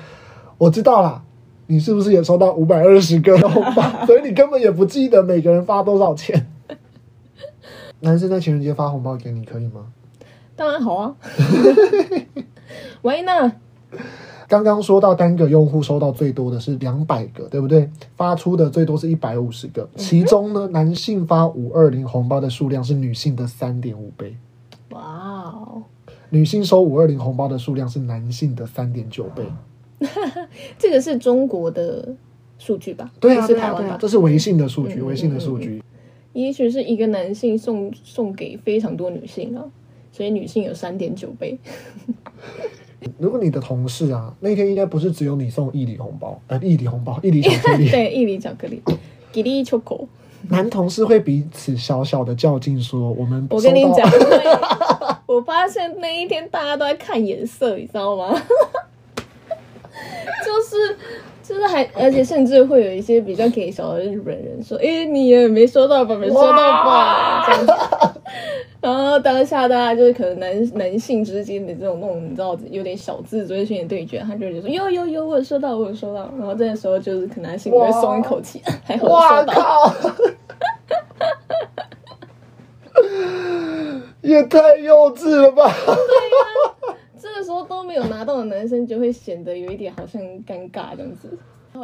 [0.59, 1.23] 我知道啦。
[1.69, 4.07] 你是不是也收到五百二十个红包？
[4.07, 6.47] 所以你根本也不记得每个人发多少钱。
[8.01, 9.87] 男生在情人节发红包给你可以吗？
[10.55, 11.17] 当然好啊。
[13.03, 13.51] 喂，那
[14.47, 17.91] 刚刚说到单个用户收到最多的是两百个，对不对？
[18.17, 24.37] 发出的最多是一百五十个，其中呢，男性发五二零红包的数量是女性的三点五倍。
[24.91, 25.83] 哇哦！
[26.31, 29.43] 女性收五二零红包的数量是男性的三点九倍。
[30.79, 32.15] 这个是中国的
[32.59, 33.11] 数据吧？
[33.19, 35.83] 对啊，是台湾的，这是微信的数据，微信的数据。
[36.33, 39.65] 也许是一个男性送送给非常多女性啊，
[40.13, 41.59] 所以女性有三点九倍。
[43.19, 48.83] 如果你的同事啊，那天应该不是只有你送一礼红包，呃，一礼红包，一礼巧克力， 对，一礼巧克力，
[49.33, 50.07] 吉利巧克力。
[50.49, 54.09] 男同事会彼此小小的较劲，说：“我们我跟你讲，
[55.27, 58.35] 我发现那一天大家都在看颜色，你知道吗？”
[60.45, 60.97] 就是
[61.47, 66.15] 就是还，而且甚至会有一些比较给小的日本人说：“哎，你也没收到吧？
[66.17, 67.73] 没收到吧？”这样子。
[68.81, 79.53] 然后当下大家就是可能男男性之间的这种那种你知道有点小自尊心的对决，他就觉得说：“有有有，我有收到，我有收到。”然后这个时候就是可能心里会松一口气，还好收到。
[79.55, 79.93] 靠
[84.23, 85.73] 也太幼稚了吧！
[87.69, 91.37] 都没有拿到的男生就会显得有一点好像尴尬这样子，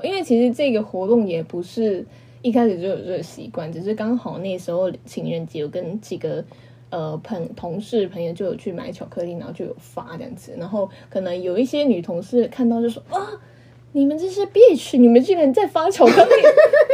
[0.02, 2.04] 因为其实这个活动也不是
[2.40, 6.44] 一开始就有这个习惯，只是刚好那时候情人节有跟几个
[6.90, 13.20] 呃朋同事朋友就有去买巧克力，然后就有发这样子，然后可能有一些女同事看到就说啊，
[13.92, 16.30] 你们这是 bitch，你们居然在发巧克力，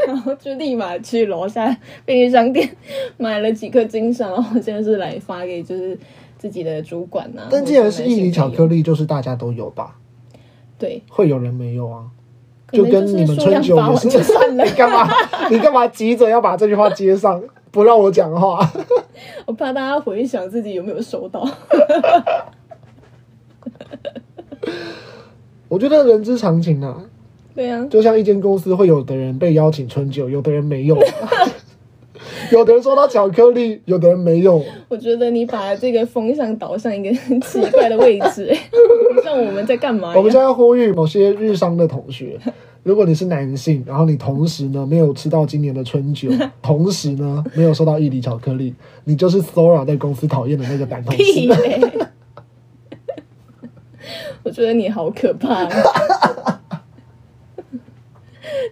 [0.07, 2.69] 然后 就立马去楼下便利商店
[3.17, 5.97] 买了几颗金莎，然后现在是来发给就是。
[6.39, 9.97] 自己的主管呐、啊，但既然是一礼巧克力，就是大家都有吧？
[10.79, 12.07] 对，会有人没有啊？
[12.71, 15.09] 就跟你们春酒也是，就算了， 你干嘛？
[15.51, 18.61] 你干嘛急着要把这句话接上，不让我讲话？
[19.47, 21.49] 我怕大家回想自己有没有收到。
[25.69, 27.03] 我觉得人之常情啊。
[27.55, 30.97] 对呀、啊，就像一间公司会有的人被邀请春酒，有的人没有。
[32.51, 34.65] 有的人收到巧克力，有的人没有。
[34.89, 38.53] 我觉得你把这个风向导向一个很 奇怪的位置，
[39.23, 40.15] 像我们在干嘛？
[40.17, 42.39] 我们现在呼吁某些日商的同学，
[42.83, 46.31] 如果你是男性，然后你同时呢没有吃到今年的春酒，
[46.63, 48.75] 同时呢没有收到一粒巧克力，
[49.05, 51.23] 你就是 Sora 在公司讨厌的那个男同事。
[54.45, 55.69] 我觉得你好可怕，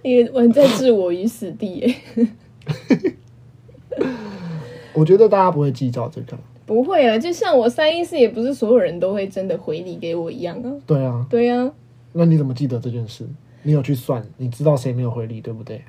[0.02, 1.94] 你完在置我于死地。
[4.94, 10.72] 我觉得大家不会计较这个，不会啊，就像我三一四，也不是所有人都会真的回礼给我一样啊。
[10.86, 11.70] 对啊，对啊。
[12.12, 13.26] 那你怎么记得这件事？
[13.62, 15.82] 你有去算，你知道谁没有回礼，对不对？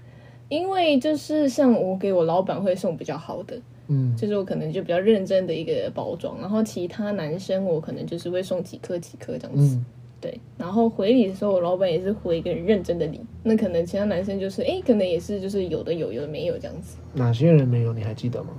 [0.49, 9.85] 因为就是像我给我老板会送比较好的，嗯，就是我可能就比较认真的一个包装，然后其他男生我可能就是会送几颗几颗这样子，嗯、
[10.19, 10.39] 对。
[10.57, 16.97] 然后回礼的时候，我老板也是回一个很认真的礼，那可能其他男生就是哎、欸，可能也是就是有的有，有的没有这样子。
[17.13, 17.93] 哪些人没有？
[17.93, 18.49] 你还记得吗？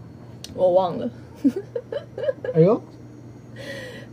[0.55, 1.11] 我忘了。
[2.55, 2.81] 哎呦，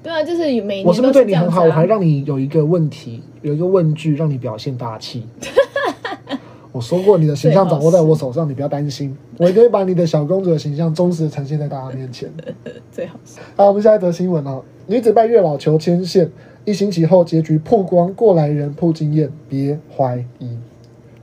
[0.04, 1.64] 对啊，就是每年、啊、我是不是对你很好？
[1.64, 5.26] 我还让你有一个问题，有一个问句，让你表现大气。
[6.72, 12.30] 我说过，你的形象掌握在我手上，你不要担心，我一定会把你的小公主的形象忠实的呈现在大家面前。
[12.92, 13.40] 最好是。
[13.56, 16.30] 好，我们下一则新闻啊，女子拜月老求牵线，
[16.66, 20.58] 一星期后结局曝光，过来人铺经验，别怀疑。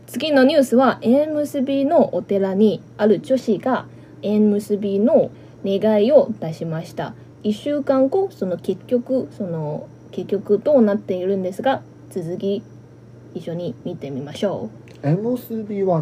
[0.07, 3.87] 次のニュースは縁结びのお寺にある女子が
[4.22, 5.33] 縁结びの
[5.64, 7.14] 愿いを出しました。
[7.42, 12.62] 一周间后、その结局、その结局どうなっているんですが、続き
[13.35, 14.70] 一绪に见てみましょ
[15.02, 15.07] う。
[15.07, 16.00] MSB は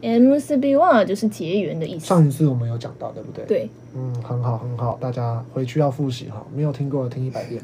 [0.00, 0.20] 那样。
[0.20, 2.06] MSB は就是结缘的意思。
[2.06, 3.44] 上一次我们有讲到，对不对？
[3.46, 7.60] 对，嗯，很好，很好，大家回去要复习哈，没有听过的听一百遍。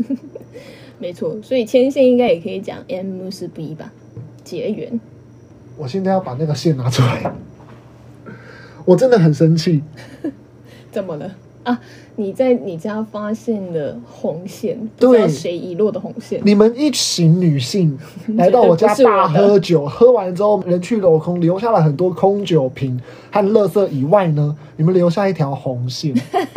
[0.99, 3.93] 没错，所以牵线应该也可以讲 M 四 B 吧，
[4.45, 5.01] 结缘。
[5.77, 7.33] 我现在要把那个线拿出来，
[8.85, 9.83] 我真的很生气。
[10.91, 11.81] 怎么了啊？
[12.17, 16.41] 你在你家发现了红线，对不知道谁遗落的红线？
[16.45, 17.99] 你们一群女性
[18.37, 26.15] 来到我家大喝酒，喝完之后人去楼空，留下了很多空酒瓶和垃圾以外呢，你们留下一条红线。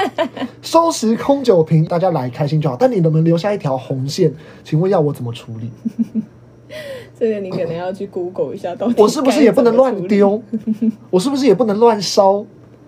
[0.62, 2.76] 收拾空酒瓶，大家来开心就好。
[2.76, 5.70] 但你能不能留下一条红线，请问要我怎么处理？
[7.18, 10.42] 这个你可能要去 Google 一下，到底我是不是也不能乱丢？
[11.10, 12.46] 我是不是也不能乱烧？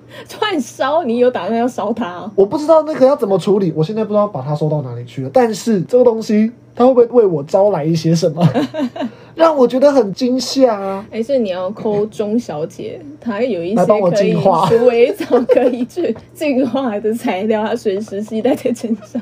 [0.27, 2.31] 串烧，你有打算要烧它、哦？
[2.35, 5.29] 我不知道那个要怎么处理，我现在不知道把它收到哪里去了。
[5.33, 8.47] 但是这个东西，它会不会为我招来一些什么，
[9.35, 11.05] 让我觉得很惊吓啊？
[11.11, 19.21] 还是你要抠钟小姐，她有一些可以净化鼠尾草可以去净化的材料，她随时携带在身上。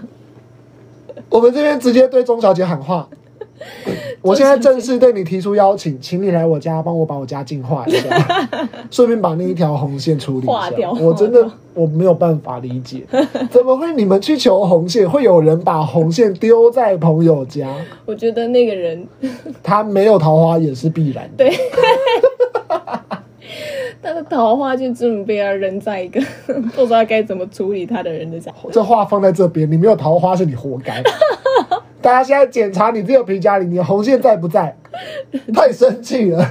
[1.30, 3.10] 我们这边直接对钟小姐喊话。
[4.26, 8.50] 我现在正式对你提出邀请，请你来我家帮我把我家净化一下，
[8.90, 10.72] 顺便把那一条红线处理一下。
[10.72, 13.06] 掉我真的我没有办法理解，
[13.52, 17.72] 怎么会你们去求红线，会有人把红线丢在朋友家？
[18.06, 19.08] 我觉得那个人
[19.62, 21.46] 他没有桃花也是必然的。
[21.46, 21.52] 对，
[24.02, 26.20] 他的桃花就这么被他扔在一个
[26.76, 28.52] 不知道该怎么处理他的人的家。
[28.72, 31.04] 这话放在这边，你没有桃花是你活该。
[32.06, 34.78] 大家现在检查你这个皮夹里，你的红线在不在？
[35.56, 36.48] 太生气了，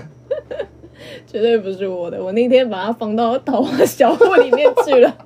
[1.29, 5.17] 绝对不是我的，我那天把它放到桃花小屋里面去了。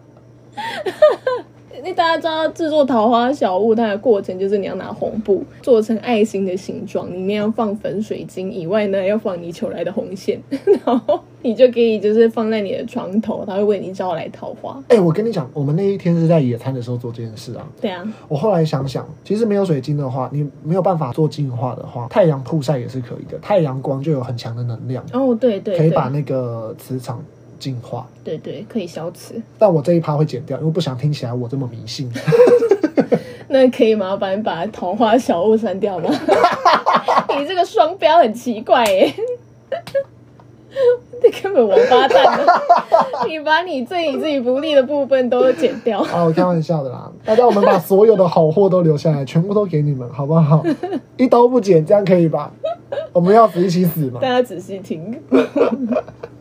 [1.82, 10.40] 那大家知道制作桃花小物，它的过程就是你要拿红布做成爱心的形状，里面要放粉水晶，以外呢要放你求来的红线，
[10.84, 14.76] 然后你就可以就是放在你的床头，它会为你招来桃花。
[14.88, 17.66] 哎、欸，我跟你讲，我们那一天是在野餐的时候做这件事啊。
[17.80, 23.38] 对啊，我后来想想，其实没有水晶的话，你没有办法做净化的话，太阳曝晒也是可以的。
[23.38, 25.04] 太阳光就有很强的能量。
[25.12, 27.22] 哦，对对，对，可以把那个磁场
[27.58, 28.06] 净化。
[28.24, 29.40] 对对，可以消磁。
[29.58, 32.10] 但我这一趴会剪掉，因为不想听起来我这么迷信。
[33.50, 36.10] 那可以麻烦把桃花小物删掉吗？
[37.38, 39.14] 你这个双标很奇怪耶！
[41.20, 42.38] 你根本王八蛋！
[43.26, 46.00] 你把你对你自己不利的部分都剪掉。
[46.02, 47.10] 啊，我开玩笑的啦！
[47.24, 50.62] 大家，我们把所有的好货都留下来，全部都给你们，好不好？
[51.16, 52.52] 一刀不剪，这样可以吧？
[53.12, 54.20] 我们要死一起死吗？
[54.22, 55.18] 大家仔细听。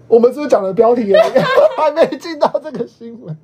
[0.07, 1.21] 我们是不是讲了标题了？
[1.77, 3.37] 还没进到这个新闻。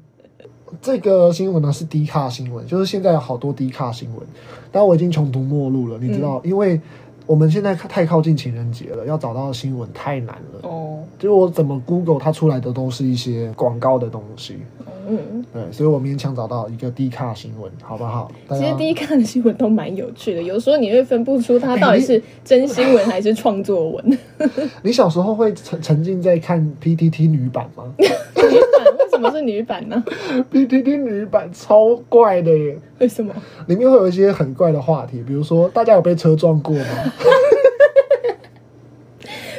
[0.82, 4.26] 这个新闻呢是低卡新闻，就是现在有好多低卡新闻，
[4.72, 6.82] 但我已经穷途末路了，你知道，嗯、因为
[7.26, 10.70] 我们现在太靠近情人节了，要找到新闻太难了。
[10.70, 14.58] 哦，就我怎么 Google 它出来的都是一些广告的东西。
[15.06, 18.32] 嗯，对，所以我勉强找到一个低卡新闻，好不好？
[18.50, 24.20] 其实低卡的新闻都蛮有趣的，有时候你会分不出它到底是真新闻还是创作文。
[24.82, 27.84] 你小时候会沉沉浸在看 PTT 女版吗？
[27.98, 28.12] 女版
[28.46, 28.83] 为什
[29.24, 30.04] 么是女版呢
[30.52, 32.78] ？PTT 女版超怪的耶！
[33.00, 33.34] 为什么？
[33.68, 36.86] 里面会有一些很怪的话题，比如说大家有被车撞过吗？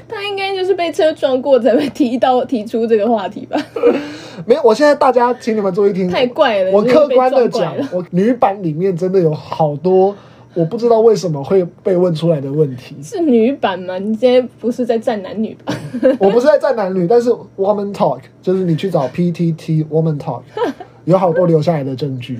[0.07, 3.59] 他应该就是被车撞过才会提到提出这个话题吧？
[4.47, 6.71] 没有，我现在大家请你们注意听，太怪了。
[6.71, 10.15] 我客观的讲，我女版里面真的有好多
[10.55, 12.97] 我不知道为什么会被问出来的问题。
[13.03, 13.99] 是女版吗？
[13.99, 15.75] 你今天不是在站男女吧？
[16.19, 20.43] 我不是在站男女，但是 Woman Talk 就是你去找 PTT Woman Talk，
[21.05, 22.39] 有好多留下来的证据。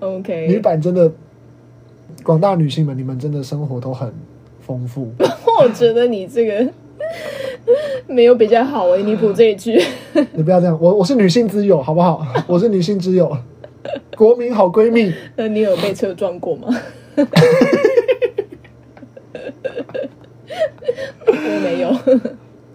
[0.00, 1.10] OK，女版真的，
[2.22, 4.12] 广大女性们，你们真的生活都很
[4.60, 5.10] 丰富。
[5.60, 6.66] 我觉得你这个。
[8.06, 9.80] 没有比较好哎，你补这一句。
[10.32, 12.24] 你不要这样，我我是女性之友，好不好？
[12.46, 13.36] 我是女性之友，
[14.16, 15.12] 国民好闺蜜。
[15.34, 16.68] 那你有被车撞过吗？
[21.26, 21.88] 我没有。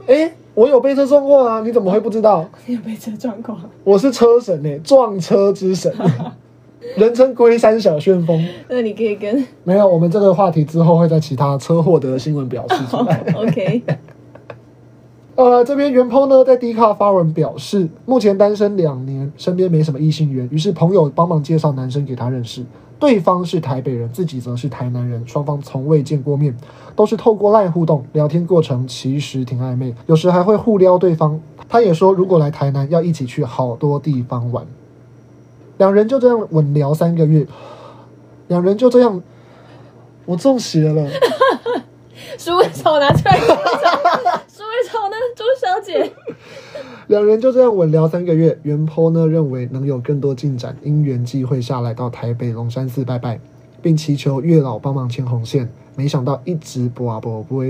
[0.07, 1.61] 哎、欸，我有被车撞过啊！
[1.61, 2.49] 你怎么会不知道？
[2.65, 3.57] 你有被车撞过？
[3.83, 5.93] 我是车神哎，撞车之神，
[6.97, 8.43] 人称龟山小旋风。
[8.67, 13.23] 那你可以跟没有，我们这个话题之后会在其他车祸的新闻表示出来。
[13.35, 13.81] Oh, OK。
[15.35, 22.63] 呃，这边原 po 呢在 D 卡发文表示，目前单身两年，身边没什么异性缘，于是朋友帮忙介绍男生给他认识，
[23.01, 26.55] 对方是台北人，自己则是台南人，双方从未见过面，
[26.95, 31.41] 都是透过 LINE 互动，聊天过程其实挺暧昧，有时还会互撩对方。
[31.67, 34.67] 他也说，如果来台南要一起去好多地方玩，
[35.79, 37.47] 两人就这样稳聊三个月，
[38.47, 39.23] 两人就这样，
[40.25, 41.09] 我中邪 了。
[42.37, 45.15] 鼠尾草拿出来，鼠尾草呢？
[45.35, 46.13] 周小姐。
[47.10, 48.58] 两人就这样稳聊三个月。
[48.62, 53.38] 原 po 呢认为能有更多进展，因缘际会下来到台北龙山寺拜拜，
[53.80, 55.68] 并祈求月老帮忙牵红线。
[55.96, 57.62] 没想到一直不啊不不，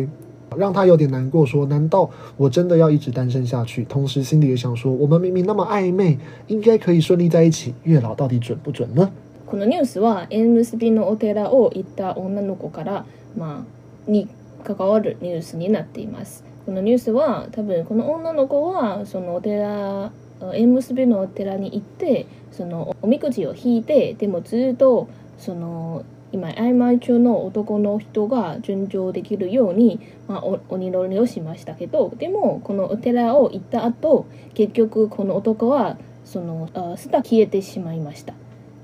[0.56, 1.44] 让他有点难过。
[1.44, 3.84] 说：难道我真的要一直单身下去？
[3.84, 7.74] 同时心里也想说，我们明明那么暧昧，应该可以顺利在一起。
[7.84, 9.10] 月老到底准不准呢？
[9.46, 13.04] このニュースは縁结びのお寺を行った女の子から
[13.36, 14.26] まあに
[14.64, 16.42] 関わるニュースになっています。
[16.71, 20.13] このニュースは多分この女の子はそのお寺
[20.53, 29.99] 縁结びのお寺に行ってそのおみくじを引いてでもずっとその今暧昧中の男の人が顺调できるように、
[30.29, 38.33] まあ、お祈りをしましたけどでもこのお寺を行った后结局この男はそのあすた消えてしまいました。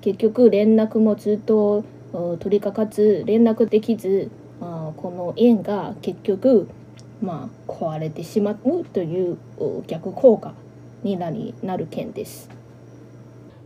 [0.02, 4.30] 结局连络もずっと取りかかず连络できず、
[4.60, 6.68] あ、この縁が结局、
[7.21, 9.37] まあ、壊れてしまうという
[9.87, 10.55] 逆効果
[11.03, 12.49] になりなる件です。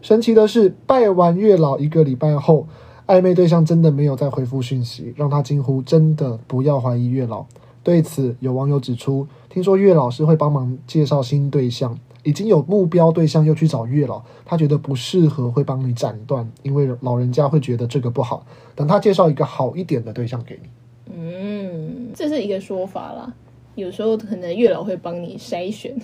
[0.03, 2.67] 神奇的是，拜完月老一个礼拜后，
[3.07, 7.47] 暧昧对象真的没有再回复讯息，让他惊呼：“真的不要怀疑月老。”
[7.83, 18.45] 对此，有网友指出：“听说月老是会帮忙介绍新对象。”已经有目标对象又去找月老，他觉得不适合，会帮你斩断，因为老人家会觉得这个不好。
[18.75, 20.69] 等他介绍一个好一点的对象给你，
[21.06, 23.34] 嗯，这是一个说法啦。
[23.76, 25.96] 有时候可能月老会帮你筛选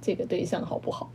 [0.00, 1.10] 这个对象好不好。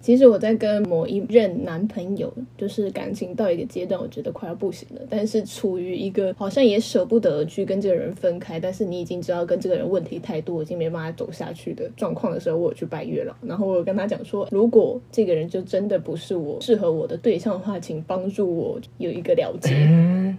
[0.00, 19.74] 其实我在跟某一任男朋友，就是感情到一个阶段，我觉得快要不行了，但是处于一个好像也舍不得去跟这个人分开，但是你已经知道跟这个人问题太多，已经没办法走下去的状况的时候，我有去拜月老，然后我有跟他讲说，如果这个人就真的不是我适合我的对象的话，请帮助我有一个了解，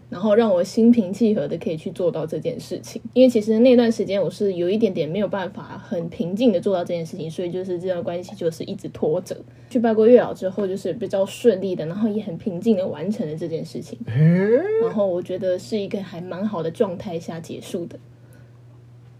[0.10, 9.36] 然后让我心平气和的可以去做到这件事情，因为其实那段时间我是有一点点没有办法很平静的做到这件事情，所以就是这段关系就是一直拖着。
[9.70, 13.98] 去拜过月老之后，就是比较顺利的，然后也很平静的完成了这件事情。
[14.82, 18.00] 然后我觉得是一个还蛮好的状态下结束的。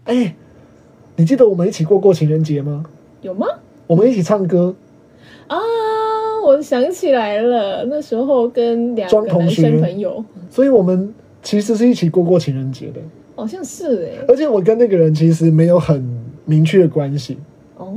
[0.04, 0.34] 哎、欸，
[1.16, 2.84] 你记得我们一起过过情人节吗？
[3.22, 3.46] 有吗？
[3.86, 4.74] 我们一起唱歌
[5.46, 5.56] 啊！
[6.44, 13.00] 我想起来了，那时候跟两个男生朋友，所以我们其实是一起过过情人节的。
[13.36, 16.02] 好像是哎、欸，而且我跟那个人其实没有很
[16.44, 17.38] 明确的关系。
[17.76, 17.94] 哦，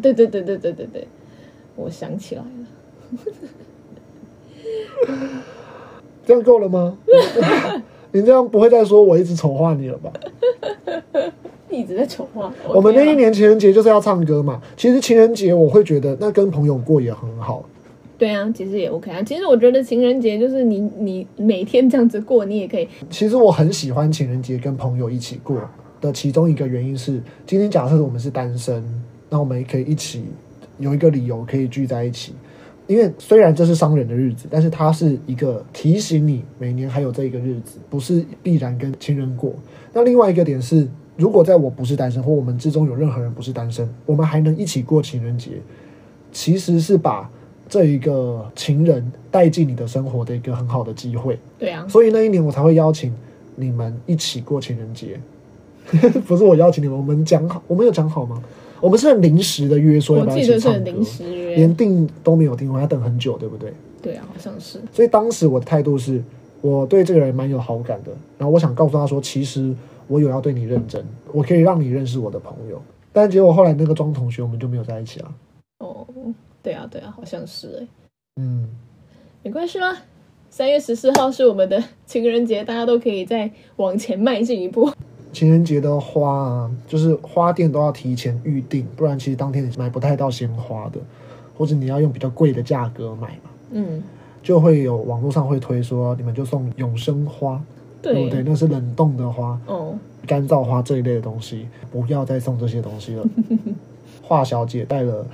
[0.00, 1.08] 对对对对对对对。
[1.78, 2.48] 我想起来了，
[6.26, 6.98] 这样够了吗？
[8.10, 10.12] 你这样不会再说我一直丑化你了吧？
[11.70, 12.74] 一直在丑化我。
[12.74, 14.60] 我们那一年情人节就是要唱歌嘛。
[14.76, 17.64] 其实情人节我会觉得那跟朋友过也很好。
[18.16, 19.22] 对啊，其实也 OK 啊。
[19.22, 22.88] 其实我觉得情人节就是你你每天这样子过，你也可以。
[23.08, 25.60] 其实我很喜欢情人节跟朋友一起过
[26.00, 28.82] 的其中一个原因是，今天假设我们是单身，
[29.30, 30.24] 那我们也可以一起。
[30.78, 32.32] 有一个理由可以聚在一起，
[32.86, 39.52] 因为虽然这是商人的日子，但是它是一个提醒你每年还有这一个日子，不是必然跟情人过。
[39.92, 45.60] 那另外一个点是，如果在我不是单身，或我们之中有任何人不是单身，我们还能一起过情人节，
[46.32, 47.30] 其实是把
[47.68, 51.38] 这一个情人带进你的生活的一个很好的机会。
[51.58, 53.12] 对啊，所以那一年我才会邀请
[53.56, 55.18] 你们一起过情人节，
[56.26, 58.42] 不是我邀请你们，我们讲好，我们有讲好吗？
[58.80, 60.90] 我们是很临时的约，说要不要一起唱歌，
[61.56, 63.72] 连订都没有订，我还要等很久，对不对？
[64.00, 64.80] 对啊，好像是。
[64.92, 66.22] 所以当时我的态度是，
[66.60, 69.74] 我对这个人蛮有好感的，然后我想告诉他说，其实
[70.06, 72.80] 我有要对你认真，我可以让你认识我的朋友。
[73.12, 75.34] 但结果后来那个庄同学，我们就没有在一起了。
[75.80, 76.06] 哦，
[76.62, 77.88] 对啊，对啊，好像是哎。
[78.40, 78.68] 嗯，
[79.42, 79.96] 没关系啦，
[80.48, 84.88] 三月十四号是我们的情人节，大家都可以再往前迈进一步。
[85.38, 90.98] 情人节的花啊，就是花店都要提前预定，不然其实当天你买不太到鲜花的，
[91.56, 93.50] 或者你要用比较贵的价格买嘛。
[93.70, 94.02] 嗯，
[94.42, 97.62] 就会有网络上会推说，你们就送永生花，
[98.02, 98.42] 对，对不对？
[98.42, 99.94] 那是冷冻的花，哦，
[100.26, 103.24] 干燥花这一类的东西，不要再送这些东西了。
[104.20, 105.24] 华小姐带了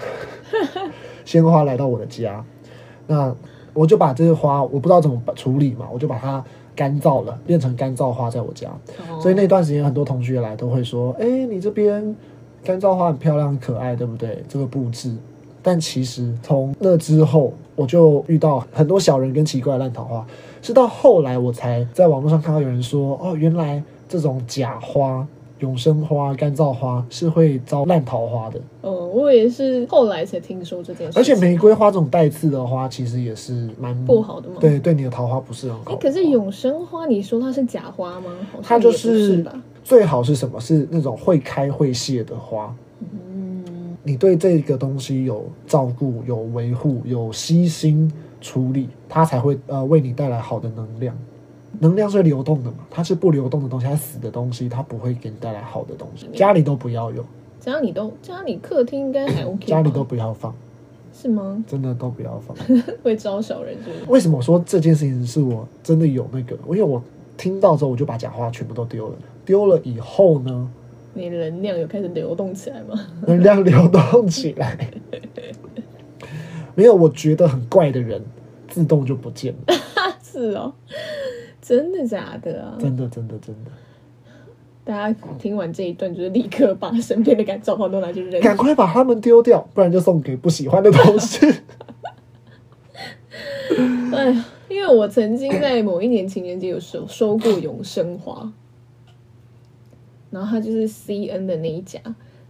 [1.25, 2.45] 鲜花来到我的家，
[3.07, 3.35] 那
[3.73, 6.45] 我就把这些花，我不知道怎么处理嘛，我就把它。
[6.75, 8.69] 干燥了，变成干燥花在我家，
[9.21, 12.15] 所以那段时间很多同学来都会说：“哎，你这边
[12.63, 15.15] 干燥花很漂亮、很可爱，对不对？”这个布置，
[15.63, 20.27] 但其实从那之后，我就遇到很多小人跟奇怪的烂桃花，
[20.63, 25.27] 是到后来我才在网络上看到有人说：“哦，原来这种假花
[25.65, 28.61] 永生花、干燥花是会招烂桃花的。
[28.83, 31.19] 嗯，我也是后来才听说这件事。
[31.19, 34.57] 而且玫瑰花这种带刺的花，其实也是蛮不好的嘛。
[34.61, 35.93] 对，对你的桃花不是很好。
[35.93, 35.97] 欸。
[35.97, 38.31] 可是永生花，你说它是假花吗？
[38.63, 39.43] 它就是
[39.83, 40.61] 最好是什么？
[40.61, 42.77] 是那种会开会谢的花。
[43.01, 48.13] 嗯，你对这个东西有照顾、有维护、有悉心
[48.43, 51.17] 处理，它才会呃为你带来好的能量。
[51.81, 52.79] 能量是流动的嘛？
[52.91, 56.27] 它是不流动的东西，它死的东西，它不会给你带来好的东西。
[56.35, 57.25] 家里都不要有，
[57.61, 60.55] 家里都家里客厅应该还 OK，家里都不要放，
[61.13, 61.63] 是吗？
[61.67, 62.57] 真的都不要放，
[63.03, 64.11] 会招小人是不是？
[64.11, 66.57] 为什么说这件事情是我真的有那个？
[66.69, 67.03] 因为我
[67.37, 69.17] 听到之后，我就把假花全部都丢了。
[69.45, 70.71] 丢了以后呢？
[71.17, 72.99] 你能量有开始流动起来吗？
[73.27, 74.77] 能量流动起来，
[76.75, 78.21] 没有，我觉得很怪的人，
[78.69, 79.75] 自动就不见了。
[80.23, 80.73] 是哦。
[81.67, 82.77] 真的假的啊？
[82.79, 83.71] 真的真的真的！
[84.85, 91.63] 大家听完这一段，就是立刻把身边的干燥花都拿去扔，赶快把它们丢掉，不然就送给不喜欢的同事。
[94.13, 98.53] 哎呀，因为我曾经在某一年情人节有收收过永生花，
[100.31, 101.99] 然后它就是 C N 的那一家。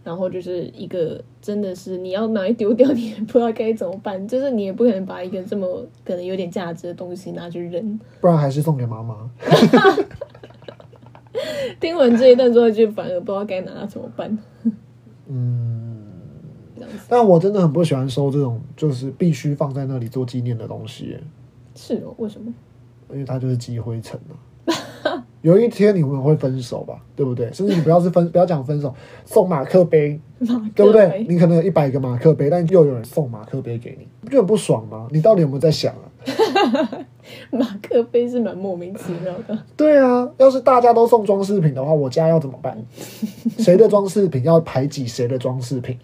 [0.05, 4.25] 然后就是一个，真的是你要拿来丢掉， 你也不知道该怎么办。
[4.27, 5.67] 就是你也不可能把一个这么
[6.05, 9.29] 可能有点价值的东西拿去扔，不然还是送给妈妈。
[11.79, 14.37] 听完这一段之后，就反而不知道该拿它怎么办。
[15.27, 16.05] 嗯，
[17.09, 21.17] 但我真的很不喜欢收这种，就是必须放在那里做纪念的东西。
[21.73, 22.53] 是哦，为什么？
[23.11, 25.25] 因为它就是积灰尘了。
[25.45, 27.45] 有一天你们会分手吧，对不对？
[27.53, 28.91] 甚至你不要是分，不要讲分手，
[29.25, 30.19] 送马克杯，
[30.73, 31.23] 对不对？
[31.29, 35.07] 你可能有一百个马克杯，但又有人送马克杯给你，不就很不爽吗？
[35.11, 36.09] 你到底有没有在想啊？
[37.51, 39.55] 马克杯是蛮莫名其妙的。
[39.77, 42.75] 对啊，要是大家都送装饰品的话，我家要怎么办？
[43.59, 45.95] 谁的装饰品要排挤谁的装饰品？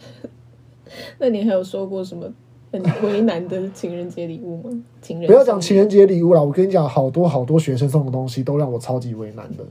[1.17, 2.31] 那你还有说过什么？
[2.71, 4.83] 很为难的情人节礼物吗？
[5.01, 9.65] 情人不要讲情人节礼物了，我跟你讲，好多好多学生送的东西都让我超级为难的。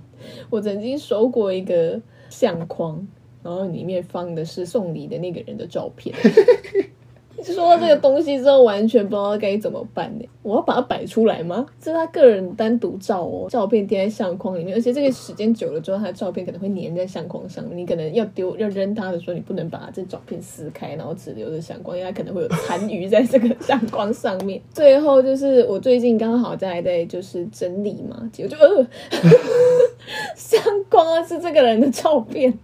[0.51, 3.07] 我曾经收过一个相框，
[3.43, 6.15] 然后里面放的是送礼的那个人的照片。
[7.43, 10.24] 说到这个东西之后，完全不知道该怎么办呢？
[10.43, 11.66] 我要把它摆出来吗？
[11.80, 17.64] 这是他个人单独照哦，照片贴在相框里面，而且这个时间久了之后，他的照片可能会粘在相框上。
[17.74, 24.61] 你可能要丢要扔它的时候，你不能把这照片撕开，然后只留着相框，因为它可能会有残余在这个相框上面。
[24.72, 28.86] 最后就是我最近刚好在在就是整理嘛，结果就呃，
[30.36, 32.59] 相框是这个人的照片。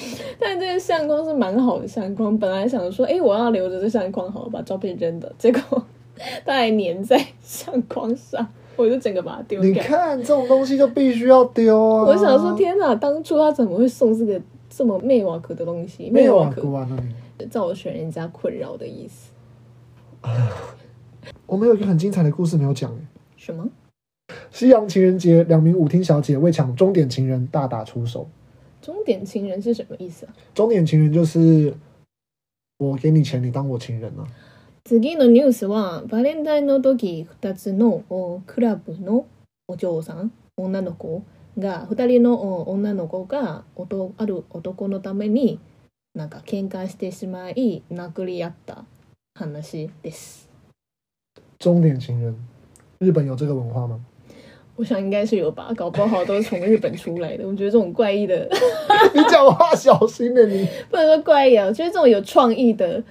[0.38, 5.60] 但这个相框是蛮好的相框，本来想说，哎、欸，我要留着这相框，好了，把照片扔的，结果
[6.44, 8.46] 它还粘在相框上，
[8.76, 9.70] 我就整个把它丢掉。
[9.70, 12.04] 你看这种东西就必须要丢啊！
[12.04, 16.10] 我想说，天哪，当初他怎么会送这个这么魅瓦克的东西？
[16.10, 16.88] 魅瓦克啊，
[17.50, 19.32] 造成人家困扰的意思。
[21.46, 22.92] 我们有一个很精彩的故事没有讲，
[23.36, 23.68] 什么？
[24.50, 28.28] 西洋情人节，两名舞厅小姐为抢终点情人大打出手。
[28.88, 30.32] 终点情人是什么意思啊？
[30.54, 31.74] 终点情人就是
[32.78, 34.26] 我给你钱，你当我情人啊。
[34.84, 38.02] 次のニュースはバレンタインの时二つの
[38.46, 39.26] クラブの
[39.66, 41.22] お嬢さん女の子
[41.58, 45.60] が二人の女の子がある男のために
[46.14, 48.86] なんか喧哗してしまい殴り合った
[49.34, 49.46] 话
[50.02, 50.48] です。
[51.58, 52.34] 终点情人，
[53.00, 54.00] 日本有这个文化吗？
[54.78, 57.44] 我想应该是有吧，搞不好都是从日本出来的。
[57.44, 58.48] 我觉得这种怪异的，
[59.12, 61.66] 你讲话小心点，你不能说怪异啊。
[61.66, 63.02] 我觉得这种有创意的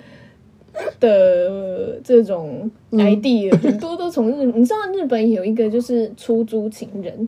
[0.98, 4.46] 的这种 idea，嗯、很多都从日。
[4.46, 7.28] 你知道日本有一个就是出租情人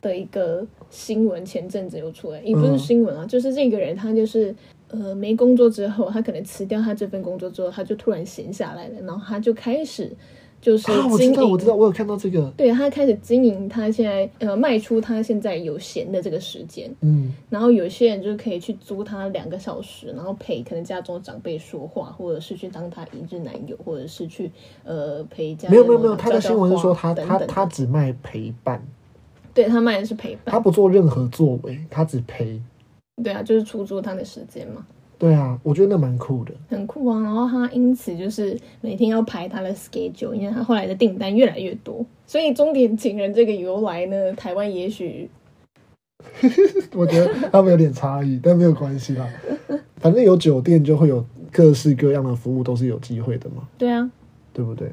[0.00, 4.54] 的一个新闻，前阵子又出来，也不是新闻啊，嗯、就是这个人他就是
[4.90, 10.12] 呃没工作之后，他可能辞掉他这份工作之后，他就突然闲下来了，然后他就开始。
[10.62, 12.48] 就是啊，我知道，我知道，我有看到这个。
[12.56, 24.48] 对，他开始经营，他现在呃卖出他现在有闲的这个时间，嗯，然后有些人就是可以去租他两个小时，然后陪可能家中长辈说话，或者是去当他一日男友，或者是去
[24.84, 25.68] 呃陪家。
[25.68, 28.80] 没有没有没有，他的新闻是说他他他只卖陪伴，
[29.52, 32.62] 对，他卖的是陪伴，他不做任何作为，他只陪。
[33.24, 34.86] 对啊，就是出租他的时间嘛。
[35.22, 37.22] 对啊，我觉得那蛮酷的，很酷啊。
[37.22, 42.04] 然后他因此就是每天要排他的 schedule，因为他后来的订单越来越多。
[42.26, 45.30] 所以终点情人这个由来呢，台湾也许，
[46.96, 49.24] 我觉得他们有点差异，但没有关系啦。
[49.98, 53.68] 反正有酒店就会有各式各样的服务，都是有机会的嘛。
[53.78, 54.10] 对啊，
[54.52, 54.90] 对不对？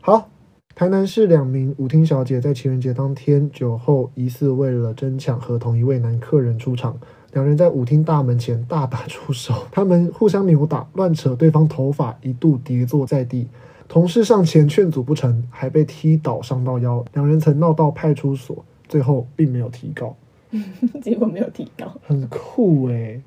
[0.00, 0.28] 好，
[0.74, 6.98] 台南市两名舞厅小姐在情人节当天酒后，疑似为了争抢和同一位男客人出场。
[7.32, 13.48] 两人在舞厅大门前大打出手，他们互相扭打、乱扯对方头发，一度跌坐在地。
[13.86, 17.04] 同事上前劝阻不成，还被踢倒伤到腰。
[17.14, 20.16] 两人曾闹到派出所，最后并没有提告。
[21.02, 23.22] 结果没有提高，很酷哎、欸。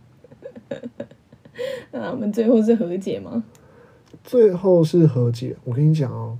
[1.91, 3.43] 那我们最后是和解吗？
[4.23, 5.55] 最后是和解。
[5.63, 6.37] 我跟你讲哦。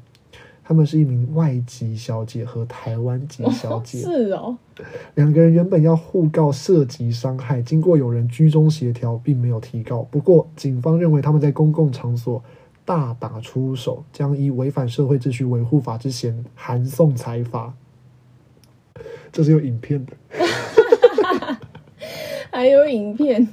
[0.64, 4.57] 他们是一名外籍小姐和台湾籍小姐，哦是哦。
[5.16, 10.03] 两个人原本要互告涉及伤害，经过有人居中协调，并没有提告。
[10.03, 12.41] 不过，警方认为他们在公共场所
[12.86, 17.74] 大打出手，将以违反社会秩序维护法之嫌函送裁罚。
[19.32, 20.14] 这是有影片的，
[22.51, 23.47] 还有影片。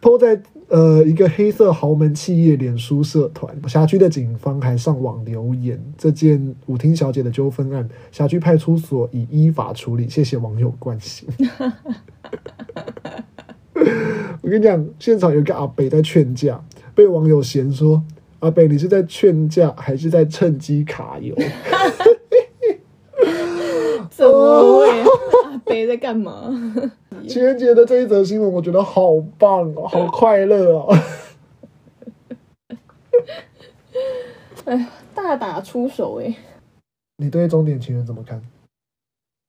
[0.00, 0.40] po 在
[0.72, 11.28] 呃一个黑色豪门企业脸书社团，辖区的警方还上网留言，这件舞厅小姐的纠纷案，辖区派出所已依法处理，谢谢网友关心。
[14.40, 16.64] 我跟你讲，现场有一个阿北在劝架，
[16.94, 18.02] 被网友嫌说
[18.40, 21.36] ：“阿北，你是在劝架还是在趁机卡油？”
[24.08, 24.88] 怎么会？
[25.52, 26.50] 阿北在干嘛？
[27.28, 30.94] 情人节的这一则新闻，我觉得好棒哦， 好快乐哦！
[34.64, 36.34] 哎呀，大打出手哎！
[37.18, 38.40] 你对终点情人怎么看？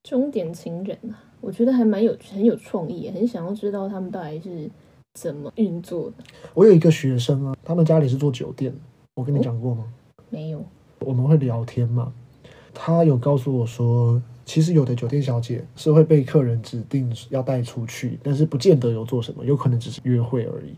[0.04, 4.70] 终点情人啊，我觉得还蛮有很有创意，很想要知道他们到底是
[5.14, 6.24] 怎么运作的。
[6.54, 8.74] 我有一个学生啊，他们家里是做酒店，
[9.16, 9.86] 我跟你讲过吗？
[10.18, 10.64] 哦，没有。
[11.00, 12.14] 我们会聊天嘛？
[12.74, 14.22] 他有告诉我说。
[14.46, 20.76] 其实有的酒店小姐是会被客人指定要带出去，但是不见得有做什么，有可能只是约会而已。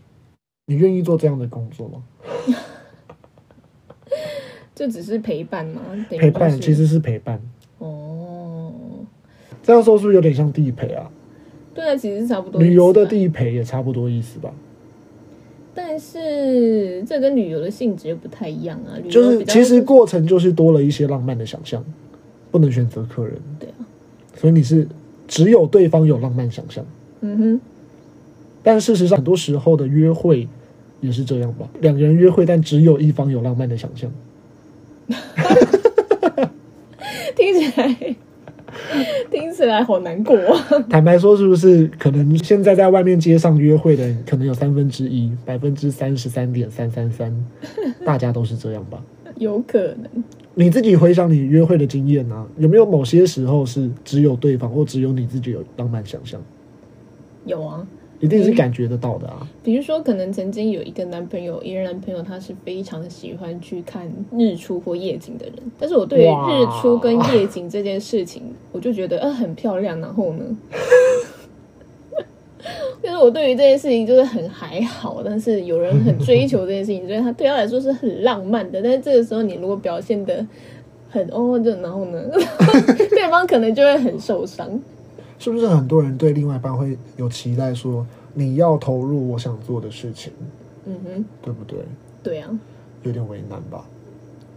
[0.66, 2.02] 你愿意做这样的工作吗？
[4.72, 5.80] 这只是陪伴吗？
[6.08, 7.40] 陪伴其实是陪伴。
[7.78, 8.72] 哦，
[9.62, 11.10] 这样说是不是有点像地陪啊？
[11.74, 12.60] 对啊，其实差不多。
[12.60, 14.52] 旅游的地陪也差不多意思吧？
[15.74, 18.94] 但是这跟旅游的性质又不太一样啊。
[19.10, 21.84] 就是其实过程就是多了一些浪漫的想象。
[22.48, 23.38] 不能选择客人，
[24.36, 24.86] 所以你是
[25.26, 26.84] 只有对方有浪漫想象，
[27.20, 27.60] 嗯哼。
[28.62, 30.48] 但事实上，很多时候的约会
[31.00, 31.68] 也是这样吧？
[31.80, 34.10] 两个人约会，但只有一方有浪漫的想象，
[37.36, 38.16] 听起来
[39.30, 40.36] 听起来好难过。
[40.90, 41.86] 坦白说，是不是？
[41.96, 47.32] 可能现在在外面街上约会的，可能有三分之一，百分之三十三点三三三，
[48.04, 49.00] 大家都是这样吧？
[49.36, 50.24] 有可能。
[50.54, 56.40] 你自己回想你约会的经验啊，有没有某些时候是只有对方或只有你自己有浪漫想象？
[57.44, 57.86] 有啊，
[58.20, 59.46] 一定是感觉得到的啊。
[59.62, 70.44] 比如说，可能曾经有一个男朋友，一个男朋友他是非常喜欢去看日出或夜景的人，但是我对于日出跟夜景这件事情，我就觉得呃很漂亮，然后呢？
[73.06, 78.82] 就是我对于这件事情就是很还好，但是有人很追求这件事情，所以他对他来说是很浪漫的。
[78.82, 80.44] 但是这个时候你如果表现的
[81.08, 82.20] 很哦，就然后呢，
[83.08, 84.68] 对方可能就会很受伤。
[85.38, 88.04] 是不是很多人对另外一半会有期待，说
[88.34, 90.32] 你要投入我想做的事情？
[90.84, 91.78] 嗯哼，对不对？
[92.24, 92.50] 对啊，
[93.04, 93.86] 有点为难吧？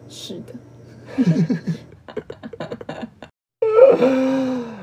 [0.09, 0.55] 是的。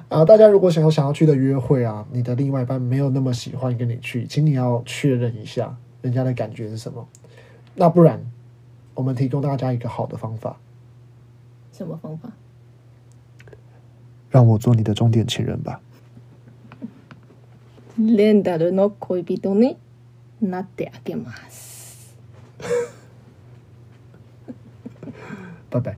[0.09, 7.09] 啊，大家如果想要想要去的约会啊，你的另外一半没有那么喜欢跟你去，请你要确认一下人家的感觉是什么。
[7.75, 8.25] 那不然，
[8.95, 10.59] 我们提供大家一个好的方法。
[11.73, 12.31] 什么方法？
[14.31, 15.81] 让我做你的终点情人吧。
[25.69, 25.96] 拜拜。